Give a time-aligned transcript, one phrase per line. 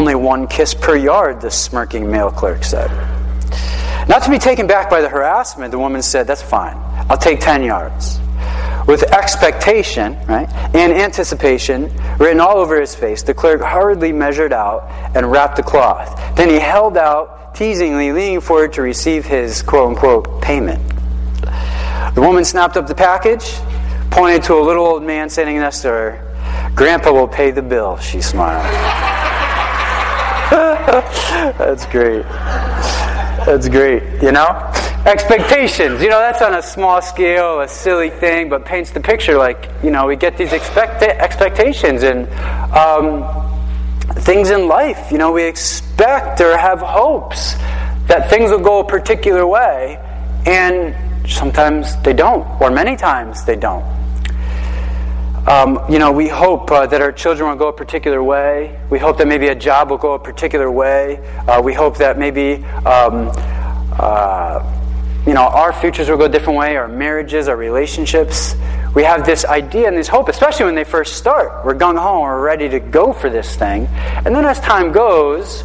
[0.00, 2.90] Only one kiss per yard, the smirking male clerk said.
[4.08, 6.78] Not to be taken back by the harassment, the woman said, That's fine.
[7.10, 8.18] I'll take 10 yards.
[8.88, 14.88] With expectation, right, and anticipation written all over his face, the clerk hurriedly measured out
[15.14, 16.34] and wrapped the cloth.
[16.34, 20.80] Then he held out, teasingly leaning forward to receive his quote unquote payment.
[22.14, 23.52] The woman snapped up the package,
[24.10, 26.72] pointed to a little old man standing next to her.
[26.74, 29.19] Grandpa will pay the bill, she smiled.
[31.58, 32.22] That's great.
[33.44, 34.72] That's great, you know?
[35.06, 39.38] Expectations, you know, that's on a small scale, a silly thing, but paints the picture
[39.38, 42.28] like, you know, we get these expect- expectations and
[42.74, 43.24] um,
[44.16, 47.54] things in life, you know, we expect or have hopes
[48.08, 49.98] that things will go a particular way,
[50.44, 50.94] and
[51.30, 53.99] sometimes they don't, or many times they don't.
[55.50, 58.80] Um, you know, we hope uh, that our children will go a particular way.
[58.88, 61.16] We hope that maybe a job will go a particular way.
[61.48, 63.32] Uh, we hope that maybe, um,
[63.98, 64.62] uh,
[65.26, 68.54] you know, our futures will go a different way, our marriages, our relationships.
[68.94, 71.64] We have this idea and this hope, especially when they first start.
[71.64, 73.88] We're gung ho, we're ready to go for this thing.
[74.24, 75.64] And then as time goes,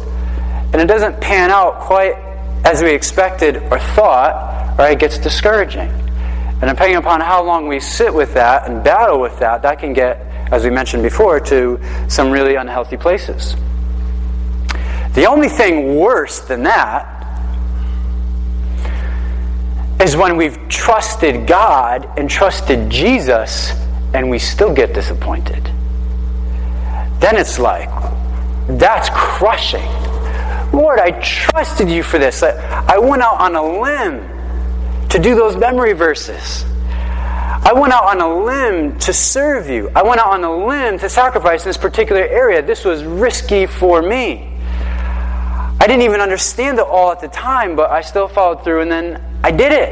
[0.72, 2.16] and it doesn't pan out quite
[2.64, 6.05] as we expected or thought, right, it gets discouraging.
[6.60, 9.92] And depending upon how long we sit with that and battle with that, that can
[9.92, 10.18] get,
[10.50, 13.54] as we mentioned before, to some really unhealthy places.
[15.12, 17.12] The only thing worse than that
[20.00, 23.72] is when we've trusted God and trusted Jesus
[24.14, 25.64] and we still get disappointed.
[27.20, 27.88] Then it's like,
[28.68, 29.86] that's crushing.
[30.72, 32.42] Lord, I trusted you for this.
[32.42, 34.35] I went out on a limb
[35.10, 36.64] to do those memory verses.
[37.66, 39.90] I went out on a limb to serve you.
[39.94, 42.62] I went out on a limb to sacrifice in this particular area.
[42.62, 44.52] This was risky for me.
[45.80, 48.90] I didn't even understand it all at the time, but I still followed through and
[48.90, 49.90] then I did it.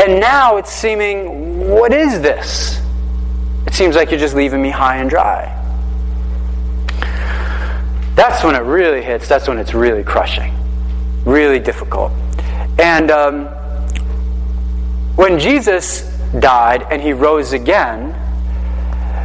[0.00, 2.80] And now it's seeming, what is this?
[3.66, 5.52] It seems like you're just leaving me high and dry.
[8.14, 9.28] That's when it really hits.
[9.28, 10.54] That's when it's really crushing,
[11.24, 12.12] really difficult.
[12.78, 13.48] And um,
[15.16, 16.02] when Jesus
[16.38, 18.12] died and he rose again,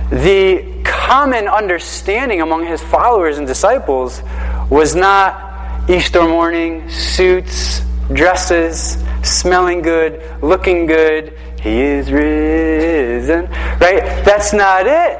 [0.10, 4.22] the common understanding among his followers and disciples
[4.70, 7.82] was not Easter morning, suits,
[8.14, 13.50] dresses, smelling good, looking good, he is risen.
[13.80, 14.02] Right?
[14.26, 15.20] That's not it.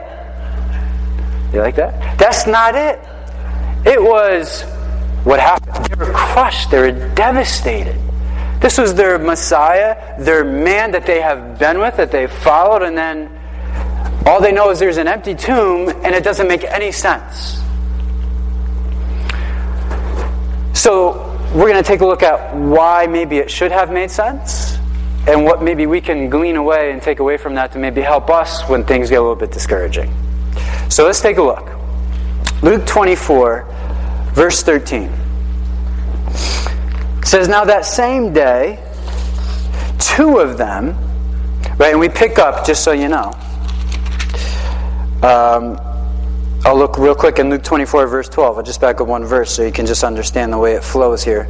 [1.54, 2.18] You like that?
[2.18, 3.00] That's not it.
[3.86, 4.64] It was
[5.24, 5.86] what happened.
[5.86, 8.00] They were crushed, they were devastated.
[8.62, 12.96] This was their Messiah, their man that they have been with, that they've followed, and
[12.96, 13.28] then
[14.28, 17.60] all they know is there's an empty tomb and it doesn't make any sense.
[20.80, 24.78] So, we're going to take a look at why maybe it should have made sense
[25.28, 28.30] and what maybe we can glean away and take away from that to maybe help
[28.30, 30.14] us when things get a little bit discouraging.
[30.88, 31.68] So, let's take a look.
[32.62, 33.66] Luke 24,
[34.36, 35.12] verse 13
[37.24, 38.80] says, Now that same day,
[40.00, 40.96] two of them,
[41.78, 43.32] right, and we pick up, just so you know.
[45.24, 45.78] Um,
[46.64, 48.58] I'll look real quick in Luke 24, verse 12.
[48.58, 51.24] I'll just back up one verse so you can just understand the way it flows
[51.24, 51.48] here.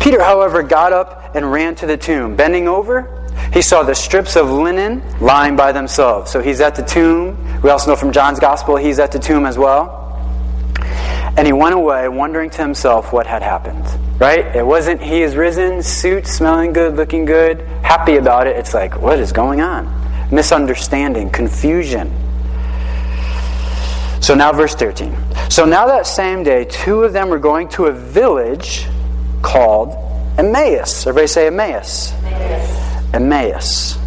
[0.00, 2.34] Peter, however, got up and ran to the tomb.
[2.34, 6.30] Bending over, he saw the strips of linen lying by themselves.
[6.30, 7.60] So he's at the tomb.
[7.60, 9.94] We also know from John's Gospel he's at the tomb as well.
[11.36, 13.84] And he went away, wondering to himself what had happened.
[14.18, 14.44] Right?
[14.56, 18.56] It wasn't he is risen, suit, smelling good, looking good, happy about it.
[18.56, 19.86] It's like, what is going on?
[20.32, 22.12] Misunderstanding, confusion.
[24.20, 25.16] So now, verse 13.
[25.48, 28.86] So now that same day, two of them were going to a village
[29.40, 29.94] called
[30.36, 31.06] Emmaus.
[31.06, 32.12] Everybody say Emmaus.
[32.24, 33.14] Emmaus.
[33.14, 33.98] Emmaus.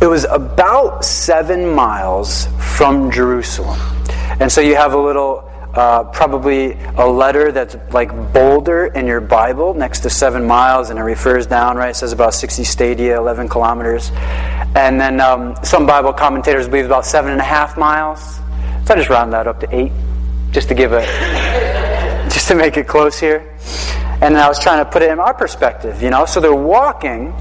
[0.00, 2.46] It was about seven miles
[2.76, 3.80] from Jerusalem.
[4.40, 9.20] And so you have a little uh, probably a letter that's like bolder in your
[9.20, 11.90] Bible next to seven miles, and it refers down, right?
[11.90, 14.10] It says about 60 stadia, 11 kilometers.
[14.74, 18.22] And then um, some Bible commentators believe about seven and a half miles.
[18.86, 19.92] So I just round that up to eight,
[20.50, 21.02] just to give a,
[22.32, 23.54] just to make it close here.
[24.22, 26.24] And I was trying to put it in our perspective, you know?
[26.24, 27.34] So they're walking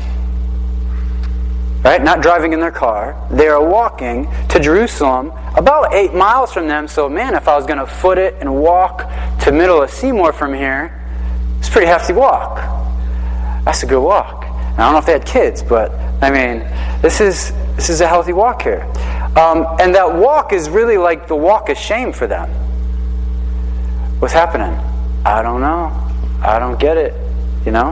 [1.86, 2.04] right?
[2.04, 3.16] Not driving in their car.
[3.30, 6.88] They are walking to Jerusalem, about eight miles from them.
[6.88, 9.08] So, man, if I was going to foot it and walk
[9.42, 11.00] to middle of Seymour from here,
[11.60, 12.56] it's a pretty hefty walk.
[13.66, 14.46] That's a good walk.
[14.46, 15.92] I don't know if they had kids, but
[16.24, 16.60] I mean,
[17.02, 18.82] this is this is a healthy walk here.
[19.38, 22.50] Um, and that walk is really like the walk of shame for them.
[24.20, 24.74] What's happening?
[25.24, 25.92] I don't know.
[26.42, 27.14] I don't get it.
[27.66, 27.90] You know?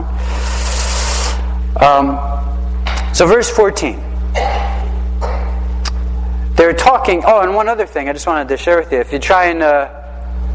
[1.80, 2.53] Um,
[3.14, 4.02] so, verse 14.
[6.56, 7.22] They're talking.
[7.24, 8.98] Oh, and one other thing I just wanted to share with you.
[8.98, 9.88] If you try and uh,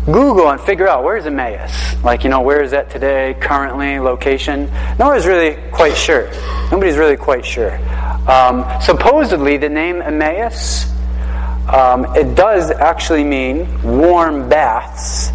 [0.06, 1.96] Google and figure out where's Emmaus?
[2.04, 4.70] Like, you know, where is that today, currently, location?
[4.98, 6.32] No one's really quite sure.
[6.72, 7.78] Nobody's really quite sure.
[8.30, 10.86] Um, supposedly, the name Emmaus,
[11.72, 15.32] um, it does actually mean warm baths.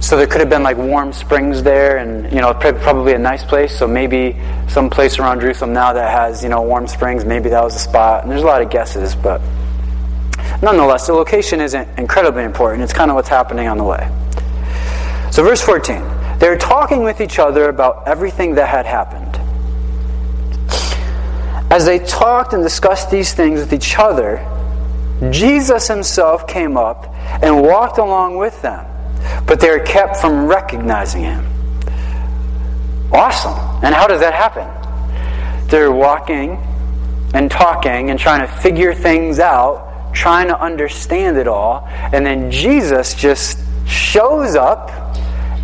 [0.00, 3.44] So there could have been like warm springs there, and you know, probably a nice
[3.44, 3.76] place.
[3.76, 4.36] So maybe
[4.68, 7.24] some place around Jerusalem now that has you know warm springs.
[7.24, 8.22] Maybe that was a spot.
[8.22, 9.40] And there's a lot of guesses, but
[10.62, 12.82] nonetheless, the location isn't incredibly important.
[12.82, 14.08] It's kind of what's happening on the way.
[15.30, 16.02] So, verse 14.
[16.38, 19.36] They're talking with each other about everything that had happened.
[21.70, 24.38] As they talked and discussed these things with each other,
[25.30, 27.12] Jesus himself came up
[27.42, 28.86] and walked along with them,
[29.46, 31.44] but they're kept from recognizing him.
[33.12, 33.58] Awesome.
[33.84, 34.66] And how does that happen?
[35.68, 36.58] They're walking
[37.34, 42.50] and talking and trying to figure things out trying to understand it all, and then
[42.50, 44.90] Jesus just shows up,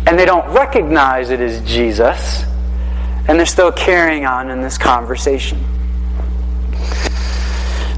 [0.07, 2.43] and they don't recognize it as Jesus,
[3.27, 5.59] and they're still carrying on in this conversation.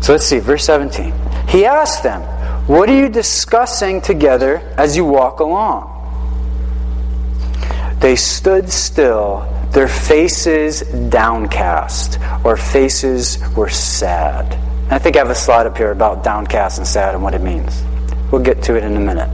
[0.01, 1.13] So let's see, verse 17.
[1.49, 2.21] He asked them,
[2.67, 5.93] What are you discussing together as you walk along?
[8.01, 14.59] They stood still, their faces downcast, or faces were sad.
[14.91, 17.41] I think I have a slide up here about downcast and sad and what it
[17.41, 17.81] means.
[18.33, 19.29] We'll get to it in a minute.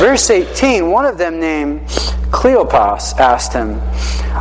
[0.00, 1.86] Verse 18 one of them named
[2.32, 3.80] Cleopas asked him,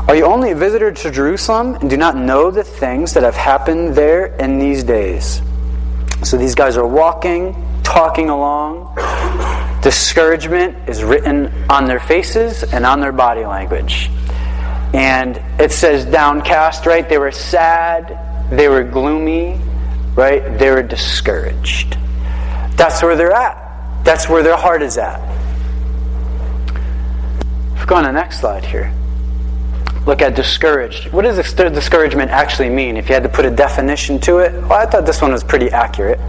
[0.07, 3.35] Are you only a visitor to Jerusalem and do not know the things that have
[3.35, 5.43] happened there in these days?
[6.23, 8.95] So these guys are walking, talking along.
[9.81, 14.09] Discouragement is written on their faces and on their body language.
[14.93, 17.07] And it says downcast, right?
[17.07, 19.59] They were sad, they were gloomy,
[20.15, 20.57] right?
[20.57, 21.97] They were discouraged.
[22.75, 24.03] That's where they're at.
[24.03, 25.19] That's where their heart is at.
[27.73, 28.93] Let's go on the next slide here.
[30.09, 31.13] Look at discouraged.
[31.13, 32.97] What does discouragement actually mean?
[32.97, 35.43] If you had to put a definition to it, well, I thought this one was
[35.43, 36.19] pretty accurate.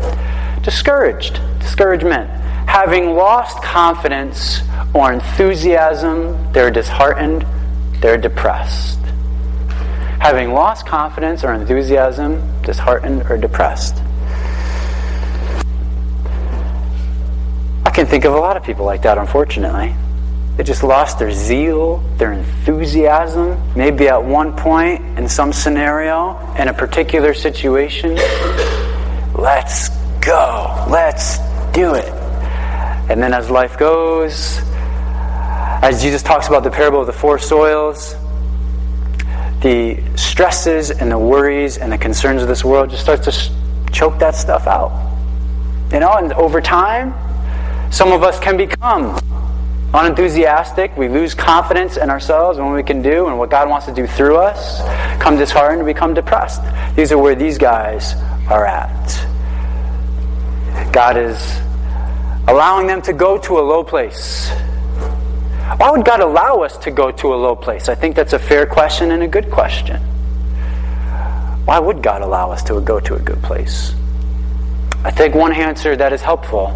[0.63, 1.41] Discouraged.
[1.61, 2.29] Discouragement.
[2.69, 4.61] Having lost confidence
[4.93, 7.47] or enthusiasm, they're disheartened,
[8.03, 8.99] they're depressed
[10.21, 13.97] having lost confidence or enthusiasm, disheartened or depressed.
[17.87, 19.95] I can think of a lot of people like that, unfortunately.
[20.57, 26.69] They just lost their zeal, their enthusiasm, maybe at one point in some scenario, in
[26.69, 28.17] a particular situation.
[29.35, 29.89] Let's
[30.21, 30.87] go.
[30.89, 31.39] Let's
[31.73, 32.13] do it.
[33.09, 34.61] And then as life goes,
[35.83, 38.15] as Jesus talks about the parable of the four soils,
[39.63, 44.19] the stresses and the worries and the concerns of this world just starts to choke
[44.19, 44.91] that stuff out.
[45.93, 47.15] You know, and over time,
[47.91, 49.19] some of us can become
[49.93, 50.97] unenthusiastic.
[50.97, 53.95] We lose confidence in ourselves and what we can do and what God wants to
[53.95, 54.81] do through us.
[55.21, 56.63] Come disheartened, become depressed.
[56.97, 58.15] These are where these guys
[58.49, 59.27] are at.
[60.93, 61.59] God is
[62.49, 64.51] allowing them to go to a low place
[65.77, 67.89] why would God allow us to go to a low place?
[67.89, 70.01] I think that's a fair question and a good question.
[71.65, 73.95] Why would God allow us to go to a good place?
[75.05, 76.69] I think one answer that is helpful,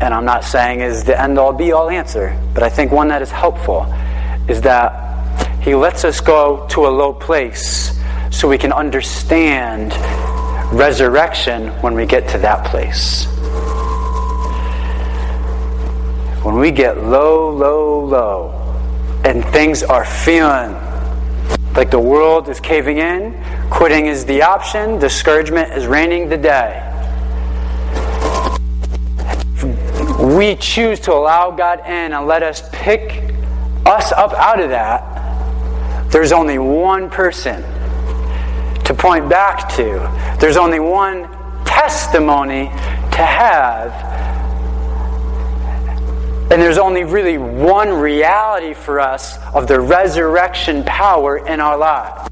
[0.00, 3.08] and I'm not saying is the end all be all answer, but I think one
[3.08, 3.84] that is helpful
[4.48, 7.98] is that He lets us go to a low place
[8.30, 9.92] so we can understand
[10.72, 13.26] resurrection when we get to that place.
[16.46, 18.52] when we get low, low, low,
[19.24, 20.72] and things are feeling
[21.74, 23.34] like the world is caving in,
[23.68, 26.80] quitting is the option, discouragement is reigning the day.
[30.36, 33.24] We choose to allow God in and let us pick
[33.86, 36.12] us up out of that.
[36.12, 37.62] There's only one person
[38.84, 40.36] to point back to.
[40.38, 41.22] There's only one
[41.64, 43.94] testimony to have
[46.52, 52.28] and there's only really one reality for us of the resurrection power in our lives.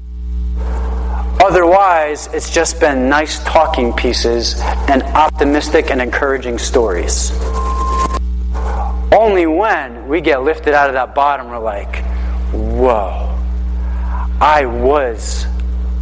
[1.43, 4.59] Otherwise, it's just been nice talking pieces
[4.89, 7.31] and optimistic and encouraging stories.
[9.15, 12.03] Only when we get lifted out of that bottom, we're like,
[12.51, 13.33] whoa,
[14.41, 15.45] I was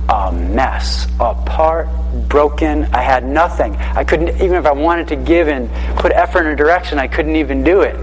[0.10, 1.88] a mess, apart,
[2.28, 2.86] broken.
[2.86, 3.76] I had nothing.
[3.76, 7.08] I couldn't, even if I wanted to give and put effort in a direction, I
[7.08, 7.96] couldn't even do it.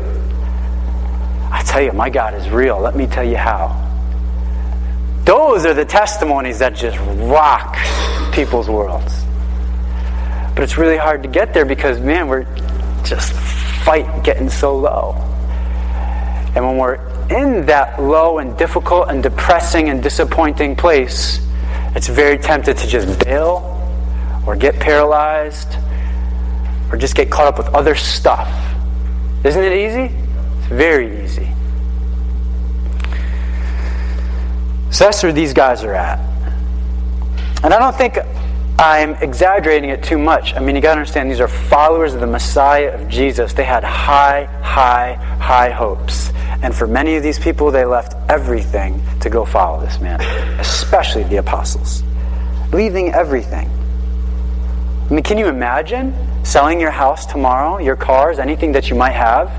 [1.50, 2.78] I tell you, my God is real.
[2.78, 3.88] Let me tell you how.
[5.24, 6.98] Those are the testimonies that just
[7.28, 7.76] rock
[8.32, 9.24] people's worlds.
[10.54, 12.44] But it's really hard to get there because, man, we're
[13.04, 13.32] just
[13.84, 15.14] fight getting so low.
[16.54, 16.96] And when we're
[17.30, 21.40] in that low and difficult and depressing and disappointing place,
[21.94, 23.76] it's very tempted to just bail
[24.46, 25.76] or get paralyzed
[26.90, 28.48] or just get caught up with other stuff.
[29.44, 30.14] Isn't it easy?
[30.58, 31.48] It's very easy.
[34.90, 36.18] So that's where these guys are at.
[37.62, 38.18] And I don't think
[38.80, 40.54] I'm exaggerating it too much.
[40.54, 43.52] I mean, you got to understand, these are followers of the Messiah of Jesus.
[43.52, 46.30] They had high, high, high hopes.
[46.62, 50.18] And for many of these people, they left everything to go follow this man,
[50.58, 52.02] especially the apostles.
[52.72, 53.68] Leaving everything.
[55.10, 59.12] I mean, can you imagine selling your house tomorrow, your cars, anything that you might
[59.12, 59.50] have?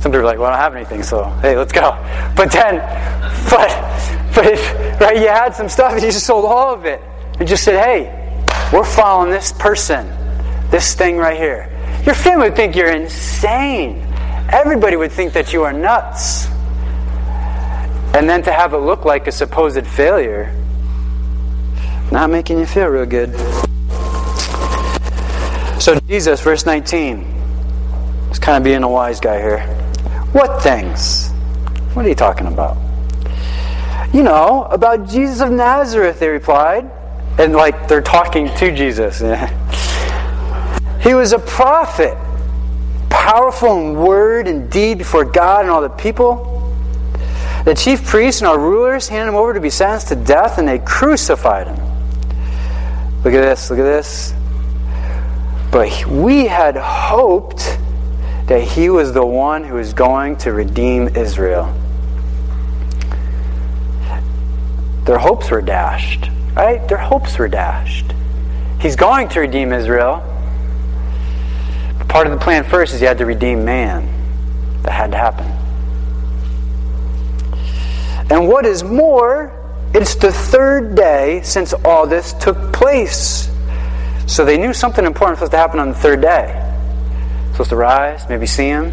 [0.00, 1.90] Some people are like, well, I don't have anything, so hey, let's go.
[2.34, 2.76] But then,
[3.50, 3.68] but,
[4.34, 7.02] but if, right, you had some stuff and you just sold all of it.
[7.40, 10.08] You just said, hey, we're following this person,
[10.70, 11.72] this thing right here.
[12.04, 14.04] Your family would think you're insane.
[14.50, 16.48] Everybody would think that you are nuts.
[18.14, 20.52] And then to have it look like a supposed failure,
[22.10, 23.32] not making you feel real good.
[25.80, 27.20] So, Jesus, verse 19,
[28.32, 29.60] is kind of being a wise guy here.
[30.32, 31.30] What things?
[31.94, 32.76] What are you talking about?
[34.12, 36.90] You know, about Jesus of Nazareth, they replied.
[37.38, 39.20] And like they're talking to Jesus.
[41.00, 42.18] he was a prophet
[43.08, 46.44] powerful in word and deed before God and all the people.
[47.64, 50.66] The chief priests and our rulers handed him over to be sentenced to death, and
[50.66, 51.76] they crucified him.
[53.24, 54.32] Look at this, look at this.
[55.70, 57.78] But we had hoped
[58.46, 61.77] that he was the one who was going to redeem Israel.
[65.08, 66.86] Their hopes were dashed, right?
[66.86, 68.12] Their hopes were dashed.
[68.80, 70.22] He's going to redeem Israel
[72.08, 74.82] part of the plan first is he had to redeem man.
[74.82, 75.46] That had to happen.
[78.30, 79.52] And what is more,
[79.94, 83.50] it's the third day since all this took place.
[84.26, 86.64] So they knew something important was supposed to happen on the third day.
[87.52, 88.92] Supposed to rise, maybe see him.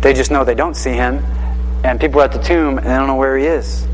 [0.00, 1.24] They just know they don't see him.
[1.84, 3.86] And people are at the tomb and they don't know where he is.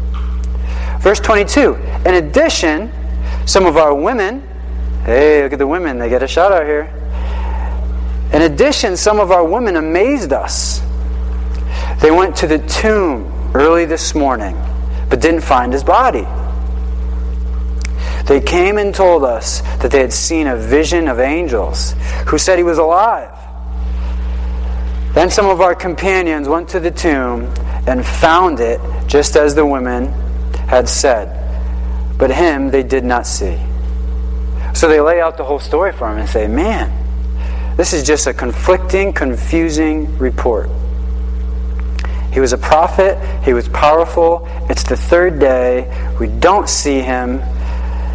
[1.00, 1.74] Verse 22
[2.06, 2.92] In addition,
[3.46, 4.46] some of our women,
[5.04, 6.92] hey, look at the women, they get a shout out here.
[8.32, 10.80] In addition, some of our women amazed us.
[12.00, 14.56] They went to the tomb early this morning,
[15.08, 16.26] but didn't find his body.
[18.26, 21.94] They came and told us that they had seen a vision of angels
[22.26, 23.32] who said he was alive.
[25.14, 27.54] Then some of our companions went to the tomb
[27.86, 30.12] and found it just as the women
[30.66, 31.42] had said,
[32.18, 33.58] but him they did not see.
[34.74, 38.26] So they lay out the whole story for him and say, Man, this is just
[38.26, 40.68] a conflicting, confusing report.
[42.32, 44.46] He was a prophet, he was powerful.
[44.68, 45.88] It's the third day.
[46.20, 47.38] We don't see him.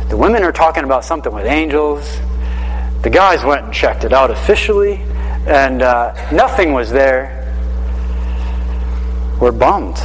[0.09, 2.19] The women are talking about something with angels.
[3.01, 4.97] The guys went and checked it out officially,
[5.47, 7.37] and uh, nothing was there.
[9.39, 9.97] We're bummed.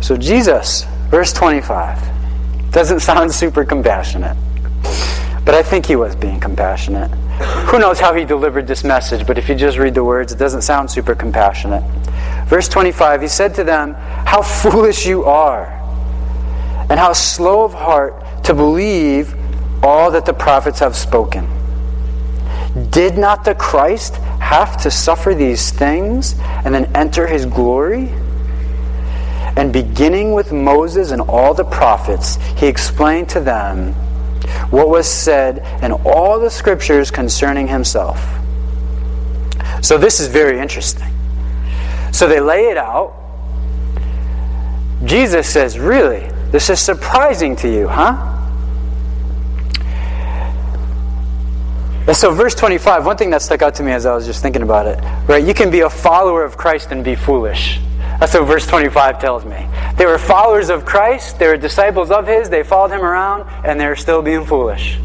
[0.00, 4.36] So, Jesus, verse 25, doesn't sound super compassionate,
[5.44, 7.10] but I think he was being compassionate.
[7.68, 10.38] Who knows how he delivered this message, but if you just read the words, it
[10.38, 11.82] doesn't sound super compassionate.
[12.46, 15.66] Verse 25, he said to them, How foolish you are,
[16.90, 19.34] and how slow of heart to believe
[19.82, 21.46] all that the prophets have spoken.
[22.90, 28.12] Did not the Christ have to suffer these things and then enter his glory?
[29.58, 33.92] And beginning with Moses and all the prophets, he explained to them
[34.70, 38.24] what was said in all the scriptures concerning himself.
[39.82, 41.08] So this is very interesting.
[42.12, 43.16] So they lay it out.
[45.04, 46.30] Jesus says, Really?
[46.52, 48.36] This is surprising to you, huh?
[52.14, 54.62] So, verse 25, one thing that stuck out to me as I was just thinking
[54.62, 54.98] about it,
[55.28, 55.44] right?
[55.44, 57.80] You can be a follower of Christ and be foolish.
[58.18, 59.68] That's what verse 25 tells me.
[59.96, 63.80] They were followers of Christ, they were disciples of His, they followed Him around, and
[63.80, 64.98] they're still being foolish.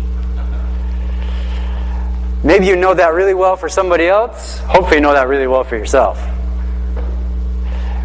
[2.44, 4.60] Maybe you know that really well for somebody else.
[4.60, 6.22] Hopefully, you know that really well for yourself.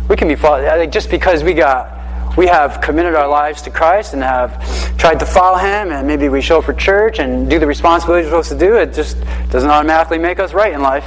[0.09, 1.97] We can be followed, just because we got
[2.37, 6.29] we have committed our lives to Christ and have tried to follow Him, and maybe
[6.29, 9.19] we show up for church and do the responsibilities we're supposed to do, it just
[9.51, 11.07] doesn't automatically make us right in life.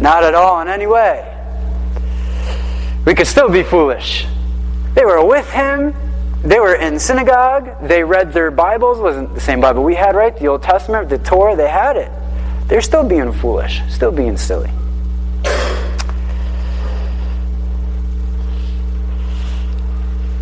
[0.00, 1.33] Not at all in any way.
[3.04, 4.26] We could still be foolish.
[4.94, 5.94] They were with Him.
[6.42, 7.88] They were in synagogue.
[7.88, 8.98] They read their Bibles.
[8.98, 10.36] It wasn't the same Bible we had, right?
[10.36, 12.10] The Old Testament, the Torah, they had it.
[12.68, 14.70] They're still being foolish, still being silly.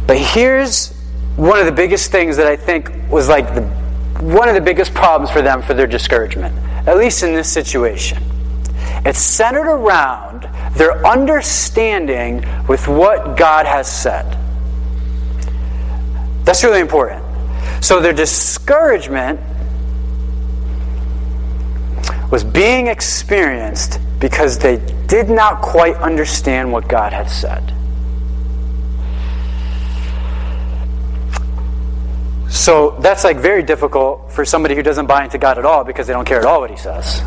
[0.06, 0.92] But here's
[1.36, 3.62] one of the biggest things that I think was like the,
[4.20, 6.54] one of the biggest problems for them for their discouragement,
[6.86, 8.18] at least in this situation.
[9.04, 14.38] It's centered around their understanding with what God has said.
[16.44, 17.22] That's really important.
[17.84, 19.40] So their discouragement
[22.30, 27.74] was being experienced because they did not quite understand what God had said.
[32.48, 36.06] So that's like very difficult for somebody who doesn't buy into God at all because
[36.06, 37.20] they don't care at all what He says.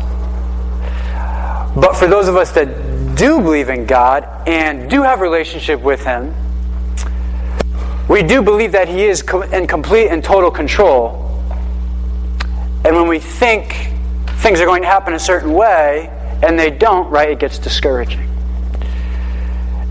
[1.76, 2.68] But for those of us that
[3.14, 6.34] do believe in God and do have relationship with Him,
[8.08, 9.22] we do believe that He is
[9.52, 11.22] in complete and total control.
[12.84, 13.74] And when we think
[14.38, 16.08] things are going to happen a certain way
[16.42, 18.28] and they don't, right, it gets discouraging.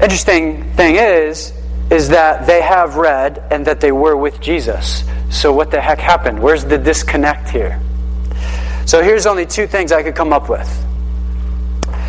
[0.01, 1.53] Interesting thing is,
[1.91, 5.03] is that they have read and that they were with Jesus.
[5.29, 6.41] So what the heck happened?
[6.41, 7.81] Where's the disconnect here?
[8.85, 10.69] So here's only two things I could come up with.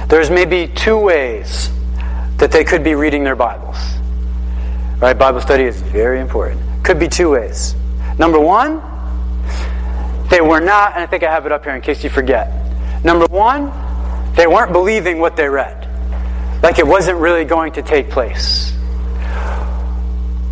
[0.08, 1.68] There's maybe two ways
[2.36, 3.76] that they could be reading their Bibles.
[5.00, 5.14] Right?
[5.14, 6.62] Bible study is very important.
[6.84, 7.74] Could be two ways.
[8.18, 8.80] Number one,
[10.30, 12.52] they were not, and I think I have it up here in case you forget.
[13.04, 13.72] Number one,
[14.36, 15.82] they weren't believing what they read.
[16.62, 18.72] Like it wasn't really going to take place.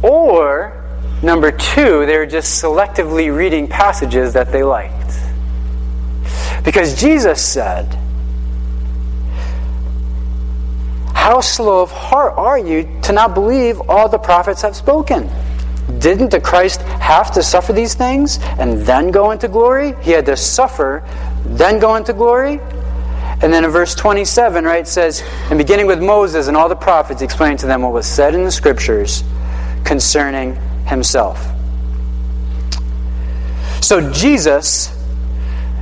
[0.02, 0.84] Or,
[1.22, 4.92] number two, they were just selectively reading passages that they liked.
[6.64, 7.98] Because Jesus said,
[11.14, 15.30] How slow of heart are you to not believe all the prophets have spoken?
[15.98, 19.94] Didn't the Christ have to suffer these things and then go into glory?
[20.02, 21.02] He had to suffer,
[21.44, 22.60] then go into glory?
[23.42, 26.76] And then in verse 27, right, it says, and beginning with Moses and all the
[26.76, 29.22] prophets, explaining to them what was said in the scriptures
[29.84, 31.46] concerning himself.
[33.82, 34.88] So Jesus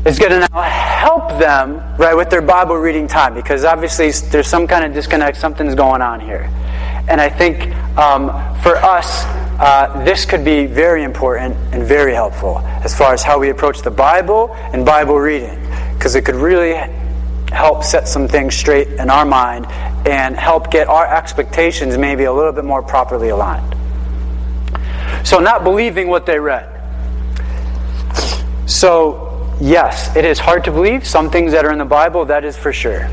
[0.05, 4.49] is going to now help them, right, with their Bible reading time because obviously there's
[4.49, 6.51] some kind of disconnect, something's going on here.
[7.09, 8.29] And I think um,
[8.63, 9.25] for us,
[9.61, 13.83] uh, this could be very important and very helpful as far as how we approach
[13.83, 15.61] the Bible and Bible reading,
[15.95, 16.75] because it could really
[17.53, 19.67] help set some things straight in our mind
[20.07, 23.77] and help get our expectations maybe a little bit more properly aligned.
[25.25, 26.69] So, not believing what they read.
[28.67, 29.32] So,
[29.63, 32.57] yes, it is hard to believe some things that are in the Bible, that is
[32.57, 33.09] for sure.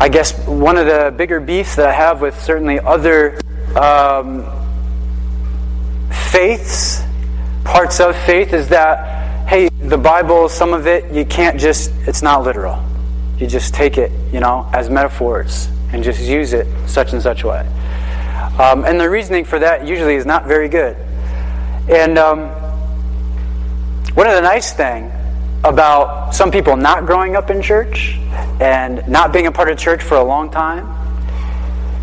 [0.00, 3.40] I guess one of the bigger beefs that I have with certainly other
[3.74, 4.44] um,
[6.30, 7.02] faiths,
[7.64, 12.22] parts of faith, is that, hey, the Bible, some of it, you can't just, it's
[12.22, 12.84] not literal.
[13.38, 17.42] You just take it, you know, as metaphors and just use it such and such
[17.42, 17.60] way.
[18.58, 20.96] Um, and the reasoning for that usually is not very good.
[21.88, 22.50] And um,
[24.18, 25.12] one of the nice things
[25.62, 28.16] about some people not growing up in church
[28.58, 30.88] and not being a part of church for a long time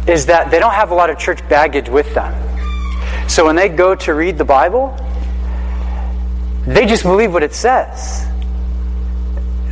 [0.07, 2.31] is that they don't have a lot of church baggage with them.
[3.27, 4.95] So when they go to read the Bible,
[6.65, 8.25] they just believe what it says.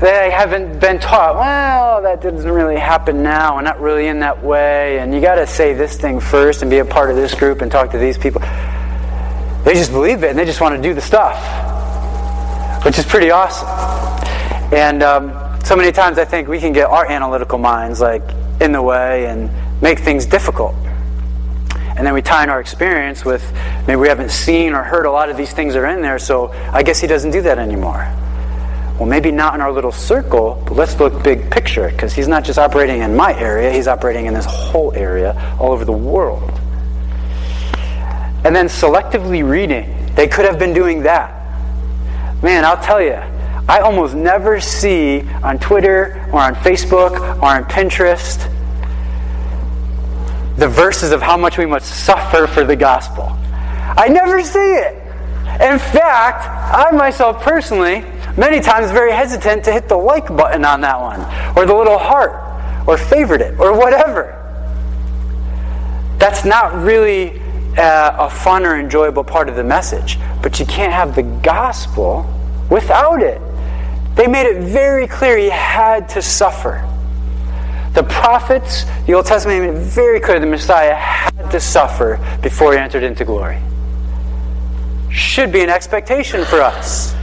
[0.01, 4.43] They haven't been taught, well, that doesn't really happen now, and not really in that
[4.43, 7.33] way, and you got to say this thing first and be a part of this
[7.35, 8.41] group and talk to these people.
[9.63, 11.72] They just believe it and they just want to do the stuff
[12.83, 13.67] which is pretty awesome.
[14.73, 15.31] And um,
[15.63, 18.23] so many times I think we can get our analytical minds like
[18.59, 19.49] in the way and
[19.81, 20.75] make things difficult.
[21.95, 23.43] And then we tie in our experience with
[23.87, 26.51] maybe we haven't seen or heard a lot of these things are in there, so
[26.71, 28.11] I guess he doesn't do that anymore.
[28.97, 32.43] Well, maybe not in our little circle, but let's look big picture because he's not
[32.43, 36.51] just operating in my area, he's operating in this whole area all over the world.
[38.43, 40.13] And then selectively reading.
[40.15, 41.42] They could have been doing that.
[42.43, 43.13] Man, I'll tell you,
[43.69, 48.49] I almost never see on Twitter or on Facebook or on Pinterest
[50.57, 53.29] the verses of how much we must suffer for the gospel.
[53.31, 54.93] I never see it.
[55.61, 58.01] In fact, I myself personally,
[58.37, 61.21] many times very hesitant to hit the like button on that one,
[61.57, 62.33] or the little heart,
[62.87, 64.39] or favorite it, or whatever.
[66.17, 67.41] That's not really
[67.77, 70.17] uh, a fun or enjoyable part of the message.
[70.41, 72.25] But you can't have the gospel
[72.69, 73.41] without it.
[74.15, 76.87] They made it very clear he had to suffer.
[77.93, 82.73] The prophets, the Old Testament made it very clear the Messiah had to suffer before
[82.73, 83.59] he entered into glory.
[85.11, 87.13] Should be an expectation for us.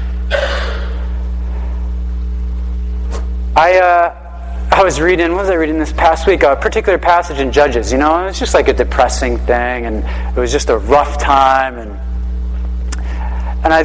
[3.56, 4.29] I, uh,
[4.72, 6.42] I was reading, what was I reading this past week?
[6.44, 7.90] A particular passage in Judges.
[7.90, 10.04] You know, it was just like a depressing thing, and
[10.36, 11.76] it was just a rough time.
[11.76, 11.90] And,
[13.64, 13.80] and I,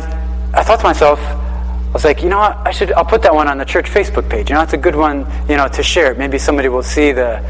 [0.53, 2.55] I thought to myself, I was like, you know what?
[2.57, 2.91] I should.
[2.93, 4.49] I'll put that one on the church Facebook page.
[4.49, 5.25] You know, it's a good one.
[5.49, 6.13] You know, to share.
[6.13, 7.41] Maybe somebody will see the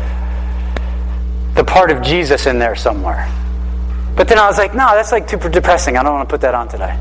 [1.55, 3.29] the part of Jesus in there somewhere.
[4.15, 5.97] But then I was like, no, that's like too depressing.
[5.97, 6.97] I don't want to put that on today.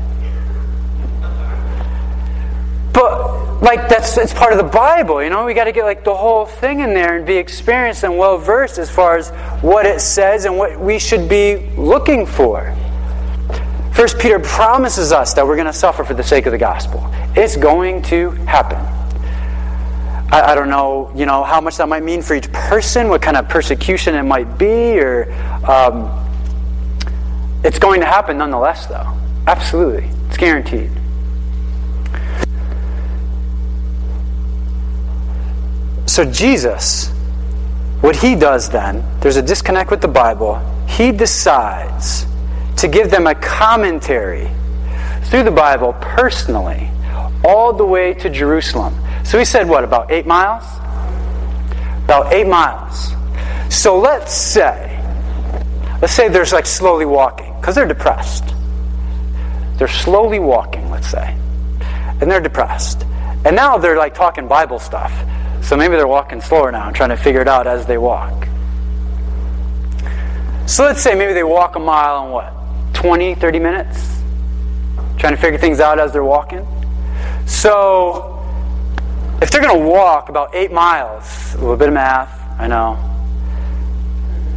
[2.93, 5.45] But like that's it's part of the Bible, you know.
[5.45, 8.37] We got to get like the whole thing in there and be experienced and well
[8.37, 9.29] versed as far as
[9.61, 12.75] what it says and what we should be looking for.
[13.93, 17.01] First Peter promises us that we're going to suffer for the sake of the gospel.
[17.33, 18.77] It's going to happen.
[20.33, 23.21] I, I, don't know, you know, how much that might mean for each person, what
[23.21, 25.31] kind of persecution it might be, or
[25.63, 26.11] um,
[27.63, 29.17] it's going to happen nonetheless, though.
[29.47, 30.91] Absolutely, it's guaranteed.
[36.05, 37.09] So Jesus,
[38.01, 40.59] what he does then, there's a disconnect with the Bible.
[40.87, 42.25] He decides
[42.77, 44.49] to give them a commentary
[45.25, 46.89] through the Bible personally,
[47.43, 48.95] all the way to Jerusalem.
[49.23, 50.63] So he said, what, about eight miles?
[52.03, 53.13] About eight miles.
[53.73, 55.01] So let's say,
[56.01, 58.43] let's say there's like slowly walking, because they're depressed.
[59.77, 61.35] They're slowly walking, let's say,
[62.21, 63.03] and they're depressed.
[63.43, 65.11] And now they're like talking Bible stuff.
[65.65, 68.47] So maybe they're walking slower now and trying to figure it out as they walk.
[70.67, 72.53] So let's say maybe they walk a mile in what?
[72.93, 74.15] 20, 30 minutes
[75.17, 76.67] trying to figure things out as they're walking.
[77.47, 78.31] So,
[79.41, 82.97] if they're going to walk about eight miles, a little bit of math, I know.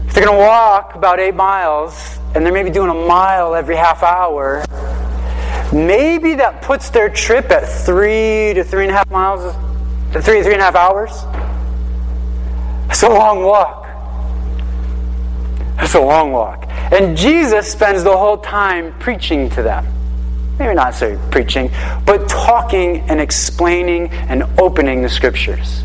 [0.06, 3.76] If they're going to walk about eight miles and they're maybe doing a mile every
[3.76, 4.64] half hour,
[5.72, 9.54] maybe that puts their trip at three to three and a half miles,
[10.12, 11.10] three, three and a half hours.
[12.88, 13.86] That's a long walk.
[15.76, 16.64] That's a long walk.
[16.68, 19.86] And Jesus spends the whole time preaching to them.
[20.58, 21.70] Maybe not so preaching,
[22.04, 25.84] but talking and explaining and opening the scriptures.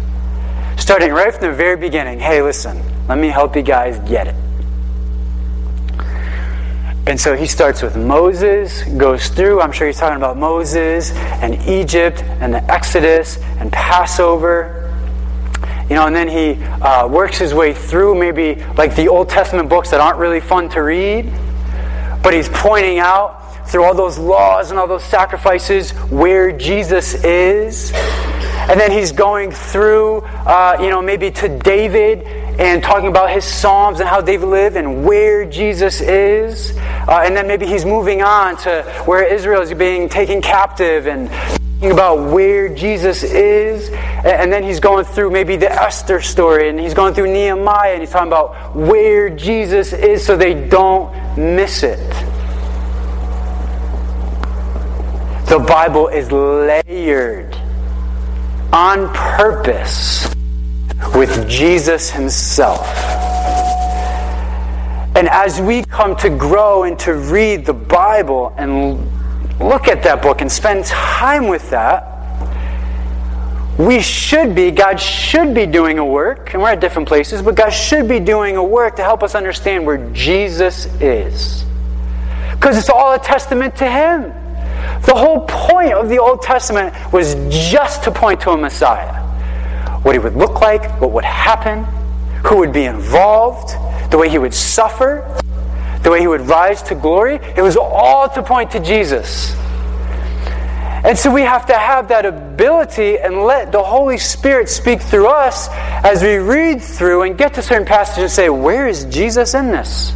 [0.78, 2.20] Starting right from the very beginning.
[2.20, 4.36] Hey, listen, let me help you guys get it.
[7.06, 11.62] And so he starts with Moses, goes through, I'm sure he's talking about Moses and
[11.68, 14.84] Egypt and the Exodus and Passover
[15.90, 19.70] you know, and then he uh, works his way through maybe like the Old Testament
[19.70, 21.32] books that aren't really fun to read,
[22.24, 27.92] but he's pointing out through all those laws and all those sacrifices where Jesus is.
[27.94, 32.26] And then he's going through, uh, you know, maybe to David
[32.60, 36.78] and talking about his Psalms and how David lived and where Jesus is.
[36.78, 41.30] Uh, and then maybe he's moving on to where Israel is being taken captive and
[41.30, 46.80] talking about where Jesus is, and then he's going through maybe the Esther story, and
[46.80, 51.84] he's going through Nehemiah, and he's talking about where Jesus is so they don't miss
[51.84, 52.00] it.
[55.50, 57.54] The Bible is layered
[58.72, 60.34] on purpose
[61.16, 62.88] with Jesus himself.
[65.16, 68.98] And as we come to grow and to read the Bible and
[69.60, 72.10] look at that book and spend time with that,
[73.78, 77.56] we should be, God should be doing a work, and we're at different places, but
[77.56, 81.66] God should be doing a work to help us understand where Jesus is.
[82.52, 84.32] Because it's all a testament to Him.
[85.06, 89.23] The whole point of the Old Testament was just to point to a Messiah.
[90.04, 91.84] What He would look like, what would happen,
[92.46, 93.74] who would be involved,
[94.12, 95.40] the way He would suffer,
[96.04, 99.56] the way he would rise to glory, it was all to point to Jesus.
[101.06, 105.28] And so we have to have that ability and let the Holy Spirit speak through
[105.28, 109.54] us as we read through and get to certain passages and say, Where is Jesus
[109.54, 110.12] in this?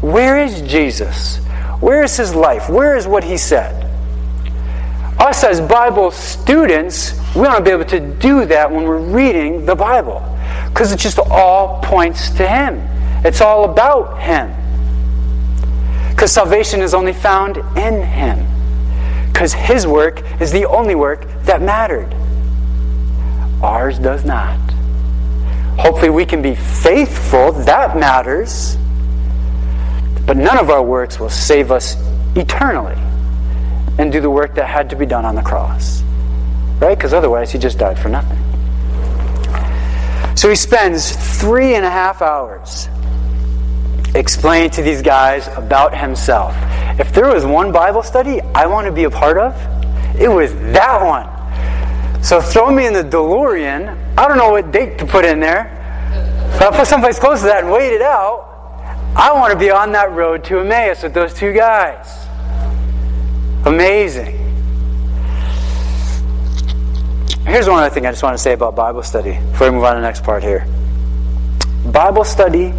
[0.00, 1.38] Where is Jesus?
[1.80, 2.68] Where is his life?
[2.68, 3.89] Where is what he said?
[5.20, 9.66] Us as Bible students, we want to be able to do that when we're reading
[9.66, 10.20] the Bible
[10.68, 12.80] because it just all points to him.
[13.24, 14.50] It's all about him.
[16.20, 18.46] Because salvation is only found in Him.
[19.32, 22.14] Because His work is the only work that mattered.
[23.62, 24.58] Ours does not.
[25.78, 27.52] Hopefully, we can be faithful.
[27.52, 28.76] That matters.
[30.26, 31.96] but none of our works will save us
[32.36, 32.96] eternally
[34.00, 36.00] and do the work that had to be done on the cross.
[36.80, 36.96] Right?
[36.96, 38.38] Because otherwise, he just died for nothing.
[40.36, 42.88] So he spends three and a half hours
[44.14, 46.54] explaining to these guys about himself.
[46.98, 49.54] If there was one Bible study I want to be a part of,
[50.18, 52.24] it was that one.
[52.24, 54.16] So throw me in the DeLorean.
[54.16, 55.76] I don't know what date to put in there.
[56.54, 58.46] But I'll put someplace close to that and wait it out.
[59.14, 62.29] I want to be on that road to Emmaus with those two guys.
[63.66, 64.38] Amazing.
[67.46, 69.84] Here's one other thing I just want to say about Bible study before we move
[69.84, 70.66] on to the next part here.
[71.92, 72.72] Bible study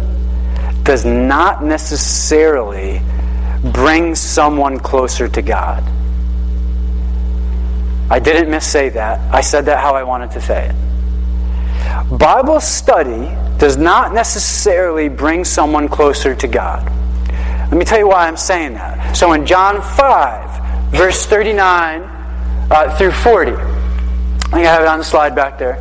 [0.82, 3.00] does not necessarily
[3.72, 5.84] bring someone closer to God.
[8.10, 9.20] I didn't missay that.
[9.32, 12.18] I said that how I wanted to say it.
[12.18, 16.84] Bible study does not necessarily bring someone closer to God.
[17.70, 19.16] Let me tell you why I'm saying that.
[19.16, 20.51] So in John 5,
[20.92, 22.02] verse 39
[22.70, 25.76] uh, through 40, I think I have it on the slide back there.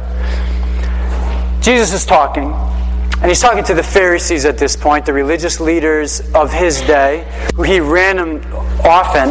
[1.61, 6.21] Jesus is talking, and he's talking to the Pharisees at this point, the religious leaders
[6.33, 8.41] of his day, who he ran them
[8.83, 9.29] often.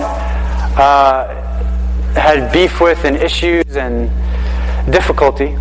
[0.78, 1.40] Uh,
[2.14, 4.10] had beef with and issues and
[4.90, 5.56] difficulty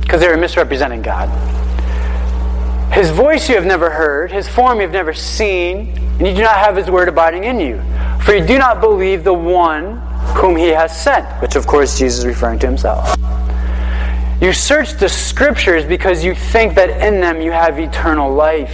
[0.00, 1.28] because they were misrepresenting God.
[2.92, 6.42] His voice you have never heard, his form you have never seen, and you do
[6.42, 7.82] not have his word abiding in you.
[8.24, 9.98] For you do not believe the one
[10.36, 13.14] whom he has sent, which of course Jesus is referring to himself.
[14.40, 18.70] You search the scriptures because you think that in them you have eternal life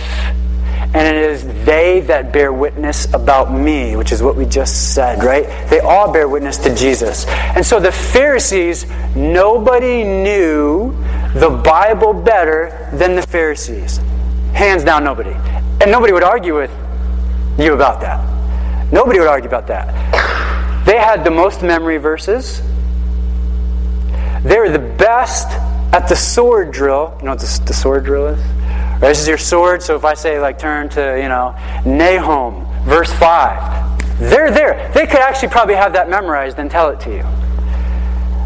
[0.94, 5.24] and it is they that bear witness about me, which is what we just said,
[5.24, 5.44] right?
[5.68, 7.26] They all bear witness to Jesus.
[7.26, 10.92] And so the Pharisees, nobody knew
[11.34, 13.98] the Bible better than the Pharisees.
[14.52, 15.32] Hands down, nobody.
[15.80, 16.70] And nobody would argue with
[17.58, 18.33] you about that.
[18.92, 19.86] Nobody would argue about that.
[20.86, 22.60] They had the most memory verses.
[24.44, 25.48] They were the best
[25.94, 27.16] at the sword drill.
[27.18, 28.40] You know what the sword drill is?
[29.00, 33.12] This is your sword, so if I say, like, turn to, you know, Nahum, verse
[33.12, 34.90] 5, they're there.
[34.94, 37.22] They could actually probably have that memorized and tell it to you.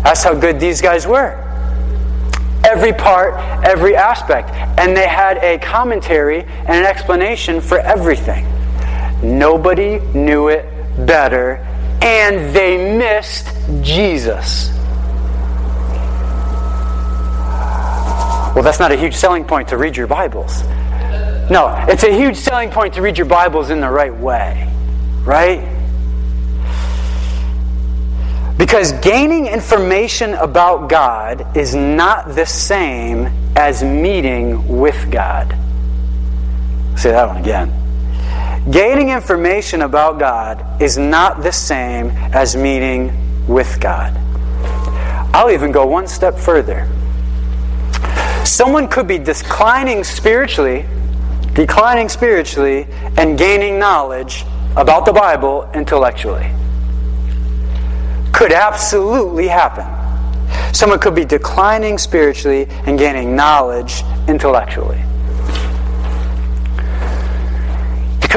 [0.02, 1.44] That's how good these guys were.
[2.64, 4.50] Every part, every aspect.
[4.78, 8.46] And they had a commentary and an explanation for everything.
[9.22, 10.64] Nobody knew it
[11.06, 11.56] better,
[12.02, 13.48] and they missed
[13.82, 14.70] Jesus.
[18.54, 20.62] Well, that's not a huge selling point to read your Bibles.
[21.50, 24.70] No, it's a huge selling point to read your Bibles in the right way,
[25.24, 25.60] right?
[28.58, 33.26] Because gaining information about God is not the same
[33.56, 35.56] as meeting with God.
[36.96, 37.87] Say that one again.
[38.70, 44.14] Gaining information about God is not the same as meeting with God.
[45.32, 46.86] I'll even go one step further.
[48.44, 50.84] Someone could be declining spiritually,
[51.54, 54.44] declining spiritually, and gaining knowledge
[54.76, 56.50] about the Bible intellectually.
[58.34, 59.86] Could absolutely happen.
[60.74, 65.02] Someone could be declining spiritually and gaining knowledge intellectually.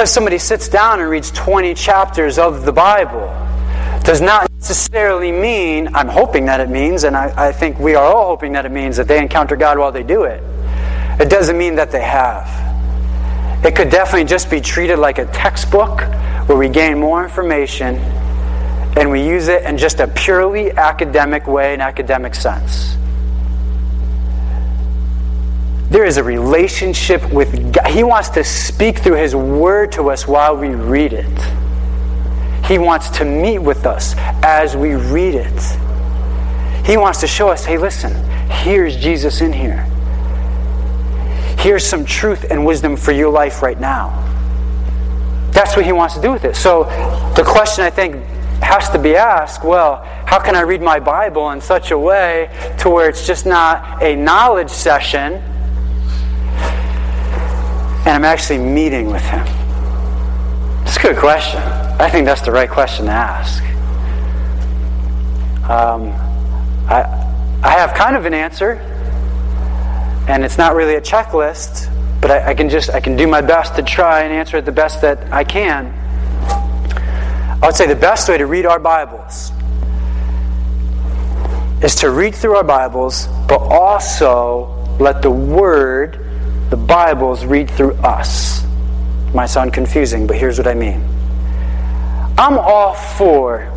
[0.02, 3.28] Because somebody sits down and reads 20 chapters of the Bible
[4.04, 8.04] does not necessarily mean, I'm hoping that it means, and I, I think we are
[8.04, 10.42] all hoping that it means that they encounter God while they do it.
[11.22, 12.50] It doesn't mean that they have.
[13.64, 16.02] It could definitely just be treated like a textbook
[16.48, 17.98] where we gain more information
[18.98, 22.96] and we use it in just a purely academic way, an academic sense.
[25.92, 27.88] There is a relationship with God.
[27.88, 31.26] He wants to speak through His Word to us while we read it.
[32.66, 36.88] He wants to meet with us as we read it.
[36.88, 38.14] He wants to show us hey, listen,
[38.50, 39.82] here's Jesus in here.
[41.60, 44.18] Here's some truth and wisdom for your life right now.
[45.52, 46.56] That's what he wants to do with it.
[46.56, 46.86] So
[47.36, 48.16] the question I think
[48.64, 52.50] has to be asked well, how can I read my Bible in such a way
[52.80, 55.51] to where it's just not a knowledge session
[58.06, 59.46] and I'm actually meeting with him?
[60.86, 61.62] It's a good question.
[61.62, 63.64] I think that's the right question to ask.
[65.70, 66.10] Um,
[66.90, 67.04] I,
[67.64, 68.74] I have kind of an answer,
[70.28, 73.42] and it's not really a checklist, but I, I can just I can do my
[73.42, 75.94] best to try and answer it the best that I can.
[77.62, 79.52] I would say the best way to read our Bibles
[81.84, 84.66] is to read through our Bibles, but also
[85.00, 86.26] let the Word,
[86.72, 88.64] the Bibles, read through us.
[89.34, 91.04] might sound confusing, but here's what I mean.
[92.38, 93.70] I'm all for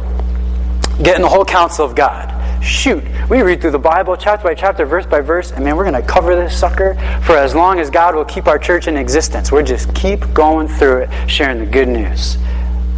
[1.02, 2.30] getting the whole counsel of God.
[2.64, 5.90] Shoot, we read through the Bible chapter by chapter, verse by verse, and man, we're
[5.90, 8.96] going to cover this sucker for as long as God will keep our church in
[8.96, 9.50] existence.
[9.50, 12.36] We're just keep going through it, sharing the good news.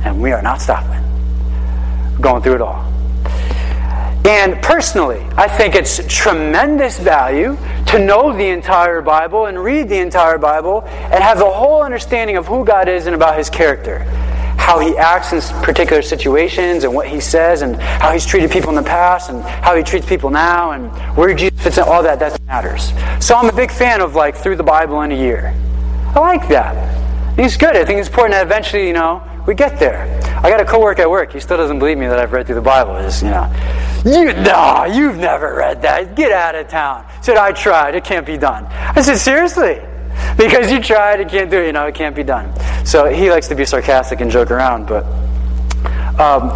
[0.04, 1.02] And we are not stopping.
[2.20, 2.95] going through it all.
[4.26, 9.98] And personally, I think it's tremendous value to know the entire Bible and read the
[9.98, 14.04] entire Bible and have the whole understanding of who God is and about His character
[14.66, 18.68] how he acts in particular situations and what he says and how he's treated people
[18.70, 22.02] in the past and how he treats people now and where Jesus fits in, all
[22.02, 22.90] that, that matters.
[23.24, 25.54] So I'm a big fan of like through the Bible in a year.
[26.16, 26.74] I like that.
[27.38, 27.76] He's good.
[27.76, 30.02] I think it's important that eventually, you know, we get there.
[30.42, 31.32] I got a coworker at work.
[31.32, 32.94] He still doesn't believe me that I've read through the Bible.
[33.02, 33.50] Just, you know,
[34.04, 36.14] you no, you've never read that.
[36.14, 37.06] Get out of town.
[37.22, 37.94] Said I tried.
[37.94, 38.66] It can't be done.
[38.66, 39.80] I said seriously
[40.36, 41.66] because you tried it can't do it.
[41.66, 42.52] You know, it can't be done.
[42.84, 45.04] So he likes to be sarcastic and joke around, but
[46.20, 46.50] um,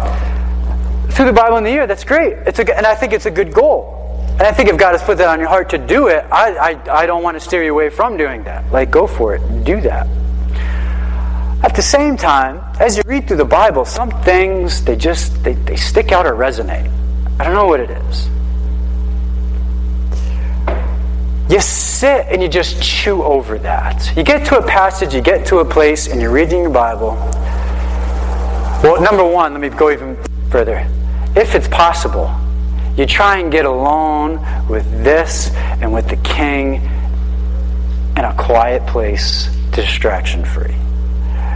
[1.11, 2.33] through the Bible in the year, that's great.
[2.45, 3.97] It's a, and I think it's a good goal.
[4.31, 6.71] And I think if God has put that on your heart to do it, I,
[6.71, 8.71] I, I don't want to steer you away from doing that.
[8.71, 9.63] Like, go for it.
[9.65, 10.07] Do that.
[11.63, 15.53] At the same time, as you read through the Bible, some things, they just, they,
[15.53, 16.89] they stick out or resonate.
[17.39, 18.27] I don't know what it is.
[21.51, 24.15] You sit and you just chew over that.
[24.17, 27.11] You get to a passage, you get to a place, and you're reading your Bible.
[28.81, 30.17] Well, number one, let me go even
[30.49, 30.87] further.
[31.35, 32.33] If it's possible,
[32.97, 36.75] you try and get alone with this and with the King
[38.17, 40.75] in a quiet place, distraction free.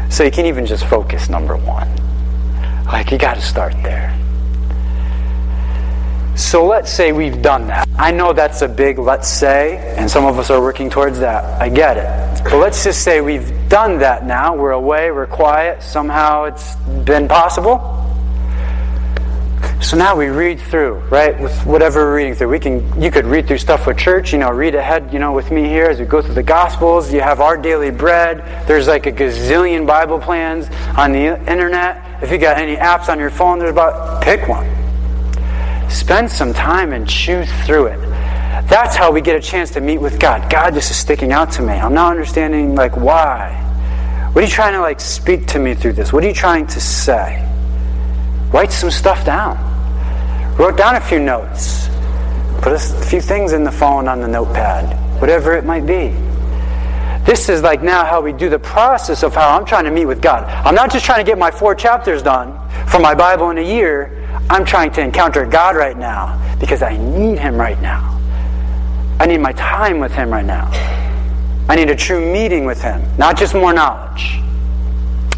[0.10, 1.90] So you can even just focus, number one.
[2.86, 4.16] Like, you got to start there.
[6.36, 7.88] So let's say we've done that.
[7.98, 11.62] I know that's a big let's say, and some of us are working towards that.
[11.62, 12.44] I get it.
[12.44, 14.54] But let's just say we've done that now.
[14.54, 15.82] We're away, we're quiet.
[15.82, 17.78] Somehow it's been possible.
[19.82, 21.40] So now we read through, right?
[21.40, 22.50] With whatever we're reading through.
[22.50, 25.34] We can you could read through stuff with church, you know, read ahead, you know,
[25.34, 27.14] with me here as we go through the gospels.
[27.14, 28.68] You have our daily bread.
[28.68, 32.24] There's like a gazillion Bible plans on the internet.
[32.24, 34.66] If you got any apps on your phone, there's about pick one.
[35.90, 38.00] Spend some time and chew through it.
[38.68, 40.50] That's how we get a chance to meet with God.
[40.50, 41.74] God, this is sticking out to me.
[41.74, 43.62] I'm not understanding like why.
[44.34, 46.12] What are you trying to like speak to me through this?
[46.12, 47.55] What are you trying to say?
[48.52, 49.58] Write some stuff down.
[50.58, 51.88] Wrote down a few notes.
[52.62, 56.16] Put a few things in the phone on the notepad, whatever it might be.
[57.26, 60.06] This is like now how we do the process of how I'm trying to meet
[60.06, 60.44] with God.
[60.44, 62.54] I'm not just trying to get my four chapters done
[62.88, 64.28] from my Bible in a year.
[64.50, 68.22] I'm trying to encounter God right now because I need Him right now.
[69.20, 70.70] I need my time with Him right now.
[71.68, 74.36] I need a true meeting with Him, not just more knowledge.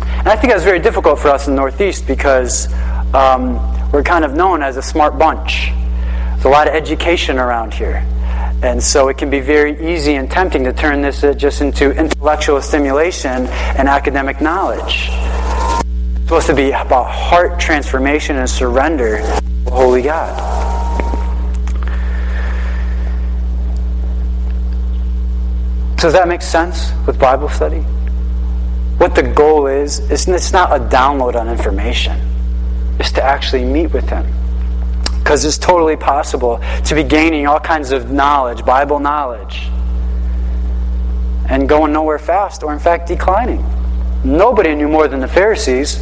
[0.02, 2.68] And I think that's very difficult for us in the Northeast because
[3.14, 5.72] um, we're kind of known as a smart bunch.
[5.72, 8.06] There's a lot of education around here.
[8.64, 11.92] And so it can be very easy and tempting to turn this uh, just into
[11.92, 19.72] intellectual stimulation and academic knowledge It's supposed to be about heart transformation and surrender to
[19.72, 20.36] Holy God.
[25.98, 27.80] Does that make sense with Bible study?
[28.98, 32.37] What the goal is, is it's not a download on information.
[33.00, 34.26] It's to actually meet with Him.
[35.20, 39.68] Because it's totally possible to be gaining all kinds of knowledge, Bible knowledge,
[41.50, 43.64] and going nowhere fast, or in fact declining.
[44.24, 46.00] Nobody knew more than the Pharisees,